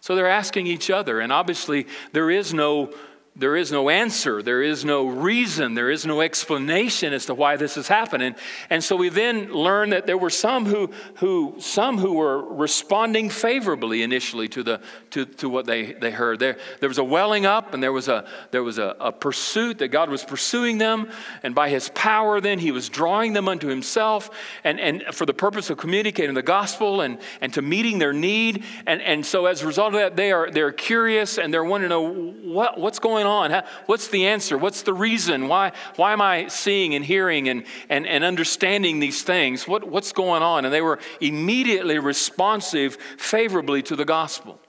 So 0.00 0.14
they're 0.14 0.30
asking 0.30 0.66
each 0.66 0.88
other, 0.88 1.20
and 1.20 1.30
obviously 1.30 1.86
there 2.12 2.30
is 2.30 2.54
no 2.54 2.90
there 3.36 3.56
is 3.56 3.70
no 3.70 3.88
answer, 3.88 4.42
there 4.42 4.60
is 4.60 4.84
no 4.84 5.06
reason, 5.06 5.74
there 5.74 5.88
is 5.88 6.04
no 6.04 6.20
explanation 6.20 7.12
as 7.12 7.26
to 7.26 7.34
why 7.34 7.56
this 7.56 7.76
is 7.76 7.86
happening. 7.86 8.34
And 8.68 8.82
so 8.82 8.96
we 8.96 9.08
then 9.08 9.52
learn 9.52 9.90
that 9.90 10.06
there 10.06 10.18
were 10.18 10.30
some 10.30 10.66
who, 10.66 10.90
who, 11.18 11.54
some 11.58 11.98
who 11.98 12.14
were 12.14 12.42
responding 12.42 13.30
favorably 13.30 14.02
initially 14.02 14.48
to, 14.48 14.64
the, 14.64 14.80
to, 15.10 15.26
to 15.26 15.48
what 15.48 15.64
they, 15.64 15.92
they 15.92 16.10
heard. 16.10 16.40
There, 16.40 16.58
there 16.80 16.88
was 16.88 16.98
a 16.98 17.04
welling 17.04 17.46
up 17.46 17.72
and 17.72 17.80
there 17.80 17.92
was, 17.92 18.08
a, 18.08 18.26
there 18.50 18.64
was 18.64 18.78
a, 18.78 18.96
a 18.98 19.12
pursuit 19.12 19.78
that 19.78 19.88
God 19.88 20.10
was 20.10 20.24
pursuing 20.24 20.78
them. 20.78 21.08
And 21.44 21.54
by 21.54 21.68
his 21.68 21.88
power, 21.90 22.40
then, 22.40 22.58
he 22.58 22.72
was 22.72 22.88
drawing 22.88 23.32
them 23.32 23.48
unto 23.48 23.68
himself 23.68 24.28
and, 24.64 24.80
and 24.80 25.04
for 25.12 25.24
the 25.24 25.34
purpose 25.34 25.70
of 25.70 25.78
communicating 25.78 26.34
the 26.34 26.42
gospel 26.42 27.00
and, 27.00 27.18
and 27.40 27.54
to 27.54 27.62
meeting 27.62 28.00
their 28.00 28.12
need. 28.12 28.64
And, 28.88 29.00
and 29.00 29.24
so 29.24 29.46
as 29.46 29.62
a 29.62 29.68
result 29.68 29.94
of 29.94 30.00
that, 30.00 30.16
they 30.16 30.32
are, 30.32 30.50
they're 30.50 30.72
curious 30.72 31.38
and 31.38 31.54
they're 31.54 31.64
wanting 31.64 31.84
to 31.84 31.94
know 31.94 32.32
what, 32.42 32.78
what's 32.78 32.98
going 32.98 33.20
going 33.20 33.29
on? 33.30 33.62
what's 33.86 34.08
the 34.08 34.26
answer? 34.26 34.58
What's 34.58 34.82
the 34.82 34.92
reason? 34.92 35.48
Why, 35.48 35.72
why 35.96 36.12
am 36.12 36.20
I 36.20 36.48
seeing 36.48 36.94
and 36.94 37.04
hearing 37.04 37.48
and, 37.48 37.64
and, 37.88 38.06
and 38.06 38.24
understanding 38.24 39.00
these 39.00 39.22
things? 39.22 39.66
What, 39.66 39.84
what's 39.84 40.12
going 40.12 40.42
on? 40.42 40.64
And 40.64 40.74
they 40.74 40.82
were 40.82 40.98
immediately 41.20 41.98
responsive 41.98 42.96
favorably 43.16 43.82
to 43.84 43.96
the 43.96 44.04
gospel. 44.04 44.60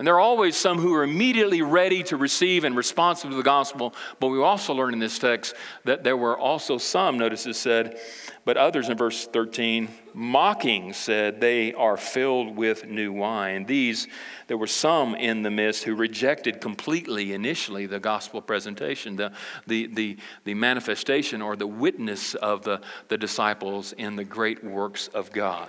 And 0.00 0.06
there 0.06 0.14
are 0.14 0.20
always 0.20 0.56
some 0.56 0.78
who 0.78 0.94
are 0.94 1.02
immediately 1.02 1.60
ready 1.60 2.02
to 2.04 2.16
receive 2.16 2.64
and 2.64 2.74
responsive 2.74 3.28
to 3.28 3.36
the 3.36 3.42
gospel. 3.42 3.94
But 4.18 4.28
we 4.28 4.40
also 4.40 4.72
learn 4.72 4.94
in 4.94 4.98
this 4.98 5.18
text 5.18 5.54
that 5.84 6.04
there 6.04 6.16
were 6.16 6.38
also 6.38 6.78
some, 6.78 7.18
notice 7.18 7.44
it 7.44 7.52
said, 7.52 8.00
but 8.46 8.56
others 8.56 8.88
in 8.88 8.96
verse 8.96 9.26
13, 9.26 9.90
mocking, 10.14 10.94
said, 10.94 11.42
They 11.42 11.74
are 11.74 11.98
filled 11.98 12.56
with 12.56 12.86
new 12.86 13.12
wine. 13.12 13.66
These, 13.66 14.08
there 14.46 14.56
were 14.56 14.66
some 14.66 15.14
in 15.14 15.42
the 15.42 15.50
midst 15.50 15.84
who 15.84 15.94
rejected 15.94 16.62
completely 16.62 17.34
initially 17.34 17.84
the 17.84 18.00
gospel 18.00 18.40
presentation, 18.40 19.16
the, 19.16 19.32
the, 19.66 19.86
the, 19.88 20.16
the 20.44 20.54
manifestation 20.54 21.42
or 21.42 21.56
the 21.56 21.66
witness 21.66 22.34
of 22.36 22.64
the, 22.64 22.80
the 23.08 23.18
disciples 23.18 23.92
in 23.92 24.16
the 24.16 24.24
great 24.24 24.64
works 24.64 25.08
of 25.08 25.30
God. 25.30 25.68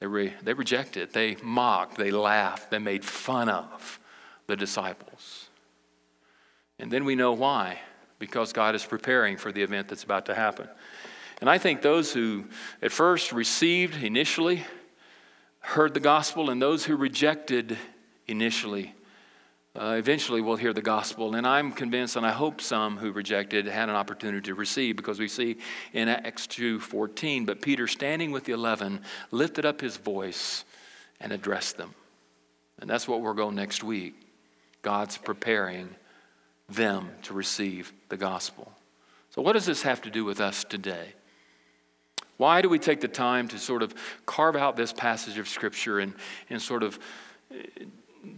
They, 0.00 0.06
re, 0.06 0.32
they 0.42 0.52
rejected, 0.52 1.12
they 1.12 1.36
mocked, 1.42 1.96
they 1.96 2.10
laughed, 2.10 2.70
they 2.70 2.78
made 2.78 3.04
fun 3.04 3.48
of 3.48 3.98
the 4.46 4.56
disciples. 4.56 5.48
And 6.78 6.90
then 6.90 7.04
we 7.04 7.16
know 7.16 7.32
why 7.32 7.80
because 8.18 8.52
God 8.52 8.74
is 8.74 8.84
preparing 8.84 9.36
for 9.36 9.52
the 9.52 9.62
event 9.62 9.88
that's 9.88 10.04
about 10.04 10.26
to 10.26 10.34
happen. 10.34 10.68
And 11.40 11.48
I 11.48 11.58
think 11.58 11.82
those 11.82 12.12
who 12.12 12.46
at 12.82 12.92
first 12.92 13.32
received 13.32 14.02
initially 14.02 14.64
heard 15.60 15.94
the 15.94 16.00
gospel, 16.00 16.50
and 16.50 16.62
those 16.62 16.84
who 16.84 16.96
rejected 16.96 17.76
initially 18.26 18.94
uh, 19.78 19.94
eventually 19.96 20.40
will 20.40 20.56
hear 20.56 20.72
the 20.72 20.82
gospel. 20.82 21.36
And 21.36 21.46
I'm 21.46 21.70
convinced, 21.70 22.16
and 22.16 22.26
I 22.26 22.32
hope 22.32 22.60
some 22.60 22.96
who 22.96 23.12
rejected 23.12 23.66
had 23.66 23.88
an 23.88 23.94
opportunity 23.94 24.40
to 24.42 24.54
receive, 24.54 24.96
because 24.96 25.20
we 25.20 25.28
see 25.28 25.58
in 25.92 26.08
Acts 26.08 26.46
2:14, 26.48 27.46
but 27.46 27.62
Peter, 27.62 27.86
standing 27.86 28.32
with 28.32 28.44
the 28.44 28.52
eleven, 28.52 29.02
lifted 29.30 29.64
up 29.64 29.80
his 29.80 29.96
voice 29.96 30.64
and 31.20 31.32
addressed 31.32 31.76
them. 31.76 31.94
And 32.80 32.90
that's 32.90 33.06
what 33.06 33.20
we're 33.20 33.34
going 33.34 33.54
next 33.54 33.84
week. 33.84 34.14
God's 34.82 35.16
preparing 35.16 35.94
them 36.68 37.10
to 37.22 37.32
receive 37.32 37.92
the 38.08 38.16
gospel. 38.16 38.72
So, 39.30 39.42
what 39.42 39.52
does 39.52 39.66
this 39.66 39.82
have 39.82 40.02
to 40.02 40.10
do 40.10 40.24
with 40.24 40.40
us 40.40 40.64
today? 40.64 41.14
Why 42.36 42.62
do 42.62 42.68
we 42.68 42.78
take 42.78 43.00
the 43.00 43.08
time 43.08 43.48
to 43.48 43.58
sort 43.58 43.82
of 43.82 43.94
carve 44.26 44.56
out 44.56 44.76
this 44.76 44.92
passage 44.92 45.38
of 45.38 45.48
Scripture 45.48 45.98
and, 45.98 46.14
and 46.50 46.62
sort 46.62 46.82
of 46.82 46.98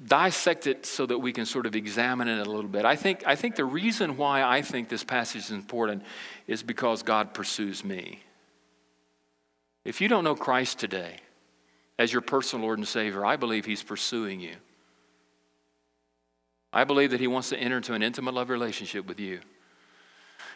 dissect 0.06 0.66
it 0.66 0.86
so 0.86 1.06
that 1.06 1.18
we 1.18 1.32
can 1.32 1.46
sort 1.46 1.66
of 1.66 1.74
examine 1.74 2.28
it 2.28 2.46
a 2.46 2.50
little 2.50 2.70
bit? 2.70 2.84
I 2.84 2.96
think, 2.96 3.22
I 3.26 3.36
think 3.36 3.56
the 3.56 3.64
reason 3.64 4.16
why 4.16 4.42
I 4.42 4.62
think 4.62 4.88
this 4.88 5.04
passage 5.04 5.42
is 5.42 5.50
important 5.50 6.02
is 6.46 6.62
because 6.62 7.02
God 7.02 7.34
pursues 7.34 7.84
me. 7.84 8.20
If 9.84 10.00
you 10.00 10.08
don't 10.08 10.24
know 10.24 10.34
Christ 10.34 10.78
today 10.78 11.16
as 11.98 12.12
your 12.12 12.22
personal 12.22 12.66
Lord 12.66 12.78
and 12.78 12.88
Savior, 12.88 13.24
I 13.24 13.36
believe 13.36 13.64
He's 13.64 13.82
pursuing 13.82 14.40
you. 14.40 14.54
I 16.72 16.84
believe 16.84 17.10
that 17.10 17.20
He 17.20 17.26
wants 17.26 17.48
to 17.48 17.58
enter 17.58 17.78
into 17.78 17.94
an 17.94 18.02
intimate 18.02 18.34
love 18.34 18.50
relationship 18.50 19.06
with 19.06 19.18
you. 19.18 19.40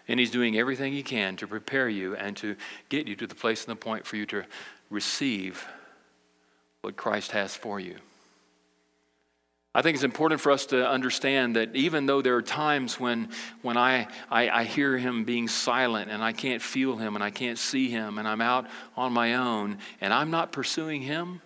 And 0.07 0.21
He's 0.21 0.31
doing 0.31 0.59
everything 0.59 0.93
He 0.93 1.03
can 1.03 1.37
to 1.37 1.47
prepare 1.47 1.89
you 1.89 2.15
and 2.17 2.37
to 2.39 2.57
get 2.89 3.09
you 3.09 3.17
to 3.17 3.27
the 3.27 3.35
place 3.35 3.65
and 3.65 3.73
the 3.73 3.81
point 3.81 4.07
for 4.07 4.17
you 4.17 4.27
to 4.27 4.45
receive 4.91 5.67
what 6.83 6.97
Christ 6.97 7.33
has 7.33 7.57
for 7.57 7.81
you. 7.81 7.97
I 9.77 9.83
think 9.83 9.97
it's 9.97 10.05
important 10.05 10.41
for 10.41 10.53
us 10.53 10.67
to 10.67 10.89
understand 10.89 11.57
that 11.57 11.75
even 11.75 12.07
though 12.07 12.23
there 12.23 12.37
are 12.37 12.43
times 12.43 13.01
when, 13.01 13.29
when 13.63 13.77
I, 13.77 14.07
I, 14.31 14.49
I, 14.49 14.65
hear 14.65 14.97
him 14.97 15.25
being 15.25 15.49
silent 15.49 16.13
and 16.13 16.23
I 16.23 16.33
can't 16.33 16.63
feel 16.63 16.97
him 16.97 17.17
and 17.17 17.25
I 17.25 17.31
can't 17.31 17.59
see 17.59 17.89
him 17.89 18.19
and 18.19 18.29
I'm 18.29 18.41
out 18.41 18.69
on 18.97 19.13
my 19.13 19.35
own 19.35 19.79
and 20.01 20.15
I'm 20.15 20.31
not 20.31 20.53
pursuing 20.53 21.03
him, 21.03 21.43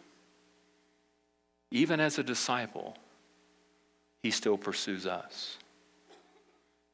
even 1.71 2.01
as 2.01 2.19
a 2.19 2.23
disciple, 2.23 2.99
he 4.23 4.31
still 4.31 4.59
pursues 4.59 5.07
us. 5.07 5.57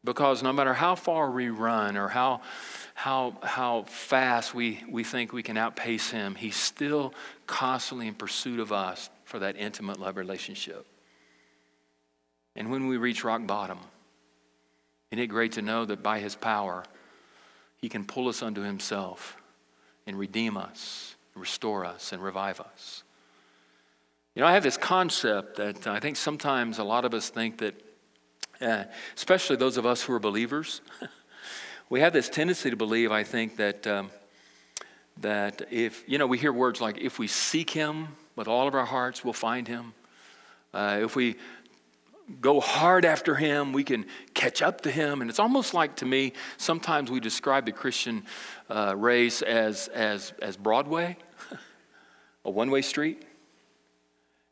Because 0.04 0.40
no 0.40 0.52
matter 0.52 0.74
how 0.74 0.94
far 0.94 1.32
we 1.32 1.48
run 1.48 1.96
or 1.96 2.06
how, 2.06 2.42
how, 2.94 3.36
how 3.42 3.84
fast 3.88 4.54
we, 4.54 4.84
we 4.88 5.02
think 5.02 5.32
we 5.32 5.42
can 5.42 5.56
outpace 5.56 6.10
him, 6.10 6.36
he's 6.36 6.56
still 6.56 7.12
constantly 7.48 8.06
in 8.06 8.14
pursuit 8.14 8.60
of 8.60 8.70
us 8.70 9.10
for 9.24 9.40
that 9.40 9.56
intimate 9.56 9.98
love 9.98 10.16
relationship. 10.16 10.86
And 12.56 12.70
when 12.70 12.86
we 12.86 12.96
reach 12.96 13.24
rock 13.24 13.46
bottom, 13.46 13.78
isn't 15.10 15.22
it 15.22 15.26
great 15.26 15.52
to 15.52 15.62
know 15.62 15.84
that 15.84 16.02
by 16.02 16.20
his 16.20 16.34
power, 16.34 16.84
he 17.76 17.88
can 17.88 18.04
pull 18.04 18.28
us 18.28 18.42
unto 18.42 18.62
himself 18.62 19.36
and 20.06 20.18
redeem 20.18 20.56
us, 20.56 21.16
restore 21.34 21.84
us, 21.84 22.12
and 22.12 22.22
revive 22.22 22.60
us? 22.60 23.02
You 24.34 24.42
know, 24.42 24.48
I 24.48 24.52
have 24.52 24.64
this 24.64 24.76
concept 24.76 25.56
that 25.56 25.86
I 25.86 26.00
think 26.00 26.16
sometimes 26.16 26.78
a 26.78 26.84
lot 26.84 27.04
of 27.04 27.14
us 27.14 27.28
think 27.28 27.58
that 27.58 27.80
uh, 28.60 28.84
especially 29.16 29.56
those 29.56 29.76
of 29.76 29.86
us 29.86 30.02
who 30.02 30.12
are 30.12 30.20
believers, 30.20 30.80
we 31.90 32.00
have 32.00 32.12
this 32.12 32.28
tendency 32.28 32.70
to 32.70 32.76
believe, 32.76 33.12
I 33.12 33.24
think, 33.24 33.56
that, 33.56 33.86
um, 33.86 34.10
that 35.20 35.62
if, 35.70 36.04
you 36.08 36.18
know, 36.18 36.26
we 36.26 36.38
hear 36.38 36.52
words 36.52 36.80
like, 36.80 36.98
if 36.98 37.18
we 37.18 37.26
seek 37.26 37.70
Him 37.70 38.08
with 38.36 38.48
all 38.48 38.66
of 38.66 38.74
our 38.74 38.86
hearts, 38.86 39.24
we'll 39.24 39.32
find 39.32 39.68
Him. 39.68 39.94
Uh, 40.72 41.00
if 41.02 41.14
we 41.14 41.36
go 42.40 42.60
hard 42.60 43.04
after 43.04 43.34
him, 43.34 43.72
we 43.72 43.84
can 43.84 44.06
catch 44.32 44.62
up 44.62 44.82
to 44.82 44.90
him. 44.90 45.20
And 45.20 45.30
it's 45.30 45.38
almost 45.38 45.74
like 45.74 45.96
to 45.96 46.06
me, 46.06 46.32
sometimes 46.56 47.10
we 47.10 47.20
describe 47.20 47.66
the 47.66 47.72
Christian 47.72 48.24
uh, 48.70 48.94
race 48.96 49.42
as, 49.42 49.88
as, 49.88 50.32
as 50.40 50.56
Broadway, 50.56 51.16
a 52.44 52.50
one 52.50 52.70
way 52.70 52.82
street. 52.82 53.24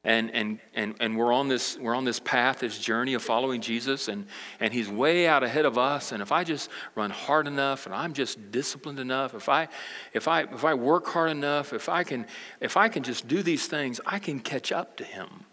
And, 0.05 0.35
and, 0.35 0.59
and, 0.75 0.97
and 0.99 1.17
we're, 1.17 1.33
on 1.33 1.47
this, 1.47 1.79
we're 1.79 1.95
on 1.95 2.05
this 2.05 2.19
path, 2.19 2.59
this 2.59 2.77
journey 2.77 3.15
of 3.15 3.23
following 3.23 3.61
Jesus, 3.61 4.09
and, 4.09 4.27
and 4.59 4.75
He's 4.75 4.89
way 4.89 5.29
out 5.29 5.45
ahead 5.45 5.65
of 5.65 5.79
us. 5.79 6.11
And 6.11 6.21
if 6.21 6.33
I 6.33 6.43
just 6.43 6.71
run 6.97 7.11
hard 7.11 7.47
enough 7.47 7.87
and 7.87 7.95
I'm 7.95 8.13
just 8.13 8.51
disciplined 8.51 8.99
enough, 8.99 9.33
if 9.33 9.49
I, 9.49 9.69
if 10.13 10.27
I, 10.27 10.43
if 10.43 10.65
I 10.65 10.75
work 10.75 11.07
hard 11.07 11.31
enough, 11.31 11.73
if 11.73 11.89
I, 11.89 12.03
can, 12.03 12.27
if 12.61 12.77
I 12.77 12.89
can 12.89 13.05
just 13.05 13.29
do 13.29 13.45
these 13.45 13.69
things, 13.69 14.01
I 14.05 14.19
can 14.19 14.41
catch 14.41 14.73
up 14.73 14.97
to 14.97 15.05
Him 15.05 15.45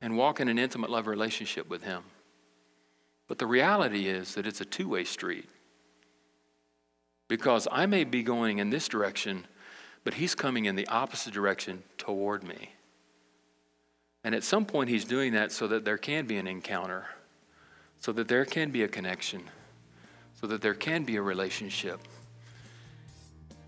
and 0.00 0.16
walk 0.16 0.40
in 0.40 0.48
an 0.48 0.58
intimate 0.58 0.90
love 0.90 1.06
relationship 1.06 1.68
with 1.68 1.82
Him. 1.82 2.02
But 3.26 3.38
the 3.38 3.46
reality 3.46 4.06
is 4.06 4.34
that 4.34 4.46
it's 4.46 4.60
a 4.60 4.64
two 4.64 4.88
way 4.88 5.04
street. 5.04 5.48
Because 7.28 7.68
I 7.70 7.86
may 7.86 8.04
be 8.04 8.22
going 8.22 8.58
in 8.58 8.70
this 8.70 8.88
direction 8.88 9.46
but 10.08 10.14
he's 10.14 10.34
coming 10.34 10.64
in 10.64 10.74
the 10.74 10.86
opposite 10.88 11.34
direction 11.34 11.82
toward 11.98 12.42
me. 12.42 12.70
And 14.24 14.34
at 14.34 14.42
some 14.42 14.64
point, 14.64 14.88
he's 14.88 15.04
doing 15.04 15.34
that 15.34 15.52
so 15.52 15.68
that 15.68 15.84
there 15.84 15.98
can 15.98 16.26
be 16.26 16.38
an 16.38 16.46
encounter, 16.46 17.06
so 18.00 18.12
that 18.12 18.26
there 18.26 18.46
can 18.46 18.70
be 18.70 18.82
a 18.82 18.88
connection, 18.88 19.42
so 20.40 20.46
that 20.46 20.62
there 20.62 20.72
can 20.72 21.04
be 21.04 21.16
a 21.16 21.22
relationship. 21.22 22.00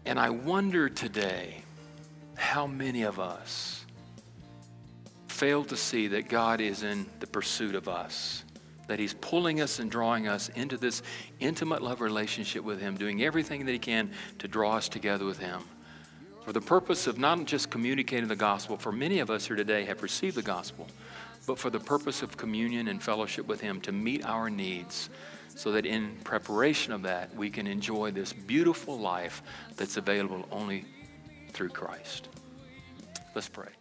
And 0.06 0.18
I 0.18 0.30
wonder 0.30 0.88
today 0.88 1.62
how 2.36 2.66
many 2.66 3.02
of 3.02 3.20
us 3.20 3.79
fail 5.40 5.64
to 5.64 5.76
see 5.76 6.08
that 6.08 6.28
God 6.28 6.60
is 6.60 6.82
in 6.82 7.06
the 7.20 7.26
pursuit 7.26 7.74
of 7.74 7.88
us, 7.88 8.44
that 8.88 8.98
He's 8.98 9.14
pulling 9.14 9.62
us 9.62 9.78
and 9.78 9.90
drawing 9.90 10.28
us 10.28 10.50
into 10.50 10.76
this 10.76 11.02
intimate 11.38 11.80
love 11.80 12.02
relationship 12.02 12.62
with 12.62 12.78
Him, 12.78 12.98
doing 12.98 13.22
everything 13.22 13.64
that 13.64 13.72
He 13.72 13.78
can 13.78 14.10
to 14.38 14.46
draw 14.46 14.76
us 14.76 14.88
together 14.88 15.24
with 15.24 15.38
Him 15.38 15.62
for 16.44 16.52
the 16.52 16.60
purpose 16.60 17.06
of 17.06 17.18
not 17.18 17.44
just 17.44 17.70
communicating 17.70 18.28
the 18.28 18.36
gospel, 18.36 18.76
for 18.76 18.92
many 18.92 19.20
of 19.20 19.30
us 19.30 19.46
here 19.46 19.56
today 19.56 19.84
have 19.84 20.02
received 20.02 20.36
the 20.36 20.42
gospel, 20.42 20.86
but 21.46 21.58
for 21.58 21.70
the 21.70 21.80
purpose 21.80 22.22
of 22.22 22.36
communion 22.36 22.88
and 22.88 23.02
fellowship 23.02 23.46
with 23.46 23.62
Him 23.62 23.80
to 23.82 23.92
meet 23.92 24.24
our 24.26 24.50
needs 24.50 25.08
so 25.54 25.72
that 25.72 25.86
in 25.86 26.16
preparation 26.24 26.92
of 26.92 27.02
that, 27.02 27.34
we 27.34 27.48
can 27.50 27.66
enjoy 27.66 28.10
this 28.10 28.32
beautiful 28.32 28.98
life 28.98 29.42
that's 29.76 29.96
available 29.96 30.44
only 30.50 30.84
through 31.52 31.70
Christ. 31.70 32.28
Let's 33.34 33.48
pray. 33.48 33.79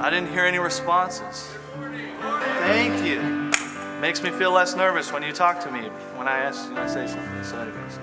I 0.00 0.10
didn't 0.10 0.30
hear 0.30 0.44
any 0.44 0.58
responses. 0.58 1.48
Thank 2.20 3.04
you. 3.04 3.50
Makes 4.00 4.22
me 4.22 4.30
feel 4.30 4.52
less 4.52 4.76
nervous 4.76 5.12
when 5.12 5.24
you 5.24 5.32
talk 5.32 5.60
to 5.64 5.72
me 5.72 5.80
when 6.16 6.28
I 6.28 6.38
ask 6.38 6.68
when 6.68 6.78
I 6.78 6.86
say 6.86 7.08
something. 7.08 7.42
So, 7.42 7.58
anyways, 7.58 7.98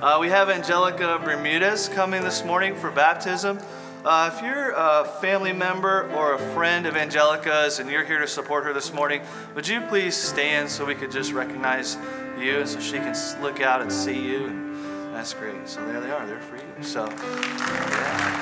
uh, 0.00 0.18
we 0.20 0.28
have 0.28 0.48
Angelica 0.50 1.20
Bermudez 1.24 1.88
coming 1.88 2.22
this 2.22 2.44
morning 2.44 2.76
for 2.76 2.92
baptism. 2.92 3.58
Uh, 4.04 4.30
if 4.32 4.40
you're 4.42 4.70
a 4.70 5.04
family 5.20 5.52
member 5.52 6.08
or 6.12 6.34
a 6.34 6.38
friend 6.54 6.86
of 6.86 6.96
Angelica's 6.96 7.80
and 7.80 7.90
you're 7.90 8.04
here 8.04 8.20
to 8.20 8.28
support 8.28 8.64
her 8.64 8.72
this 8.72 8.92
morning, 8.92 9.22
would 9.56 9.66
you 9.66 9.80
please 9.82 10.16
stand 10.16 10.68
so 10.68 10.84
we 10.84 10.94
could 10.94 11.10
just 11.10 11.32
recognize 11.32 11.96
you 12.38 12.58
and 12.58 12.68
so 12.68 12.78
she 12.78 12.98
can 12.98 13.14
look 13.42 13.60
out 13.60 13.80
and 13.80 13.92
see 13.92 14.20
you? 14.20 14.46
And 14.46 15.14
that's 15.14 15.34
great. 15.34 15.68
So 15.68 15.84
there 15.86 16.00
they 16.00 16.10
are. 16.10 16.24
They're 16.24 16.40
for 16.40 16.56
you. 16.56 16.82
So, 16.82 17.06
yeah. 17.08 18.41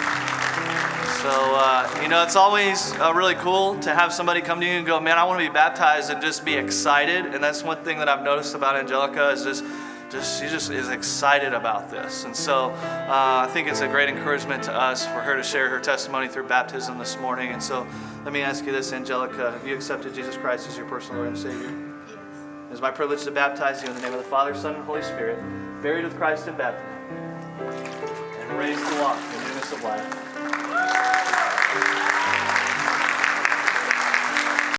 So, 1.22 1.28
uh, 1.28 2.00
you 2.02 2.08
know, 2.08 2.22
it's 2.22 2.36
always 2.36 2.92
uh, 2.94 3.12
really 3.14 3.34
cool 3.34 3.78
to 3.80 3.94
have 3.94 4.10
somebody 4.10 4.40
come 4.40 4.58
to 4.60 4.66
you 4.66 4.72
and 4.72 4.86
go, 4.86 4.98
man, 4.98 5.18
I 5.18 5.24
want 5.24 5.38
to 5.38 5.46
be 5.46 5.52
baptized 5.52 6.08
and 6.08 6.22
just 6.22 6.46
be 6.46 6.54
excited. 6.54 7.26
And 7.26 7.44
that's 7.44 7.62
one 7.62 7.84
thing 7.84 7.98
that 7.98 8.08
I've 8.08 8.22
noticed 8.22 8.54
about 8.54 8.74
Angelica 8.74 9.28
is 9.28 9.44
just, 9.44 9.62
just 10.10 10.40
she 10.40 10.48
just 10.48 10.70
is 10.70 10.88
excited 10.88 11.52
about 11.52 11.90
this. 11.90 12.24
And 12.24 12.34
so 12.34 12.70
uh, 12.70 13.46
I 13.46 13.50
think 13.52 13.68
it's 13.68 13.82
a 13.82 13.88
great 13.88 14.08
encouragement 14.08 14.62
to 14.62 14.72
us 14.72 15.04
for 15.04 15.20
her 15.20 15.36
to 15.36 15.42
share 15.42 15.68
her 15.68 15.78
testimony 15.78 16.26
through 16.26 16.48
baptism 16.48 16.96
this 16.96 17.18
morning. 17.18 17.50
And 17.50 17.62
so 17.62 17.86
let 18.24 18.32
me 18.32 18.40
ask 18.40 18.64
you 18.64 18.72
this, 18.72 18.94
Angelica, 18.94 19.50
have 19.50 19.66
you 19.66 19.74
accepted 19.74 20.14
Jesus 20.14 20.38
Christ 20.38 20.68
as 20.68 20.76
your 20.78 20.86
personal 20.86 21.18
Lord 21.18 21.28
and 21.28 21.38
Savior? 21.38 21.70
Yes. 22.08 22.18
It's 22.70 22.80
my 22.80 22.90
privilege 22.90 23.24
to 23.24 23.30
baptize 23.30 23.82
you 23.82 23.90
in 23.90 23.94
the 23.94 24.00
name 24.00 24.14
of 24.14 24.18
the 24.18 24.30
Father, 24.30 24.54
Son, 24.54 24.74
and 24.74 24.84
Holy 24.84 25.02
Spirit, 25.02 25.38
buried 25.82 26.04
with 26.04 26.16
Christ 26.16 26.48
in 26.48 26.56
baptism, 26.56 26.86
and 27.60 28.58
raised 28.58 28.78
to 28.78 29.00
walk 29.02 29.18
in 29.22 29.42
the 29.42 29.48
newness 29.48 29.72
of 29.72 29.84
life. 29.84 30.29
Thank 30.82 32.04
you. 32.04 32.09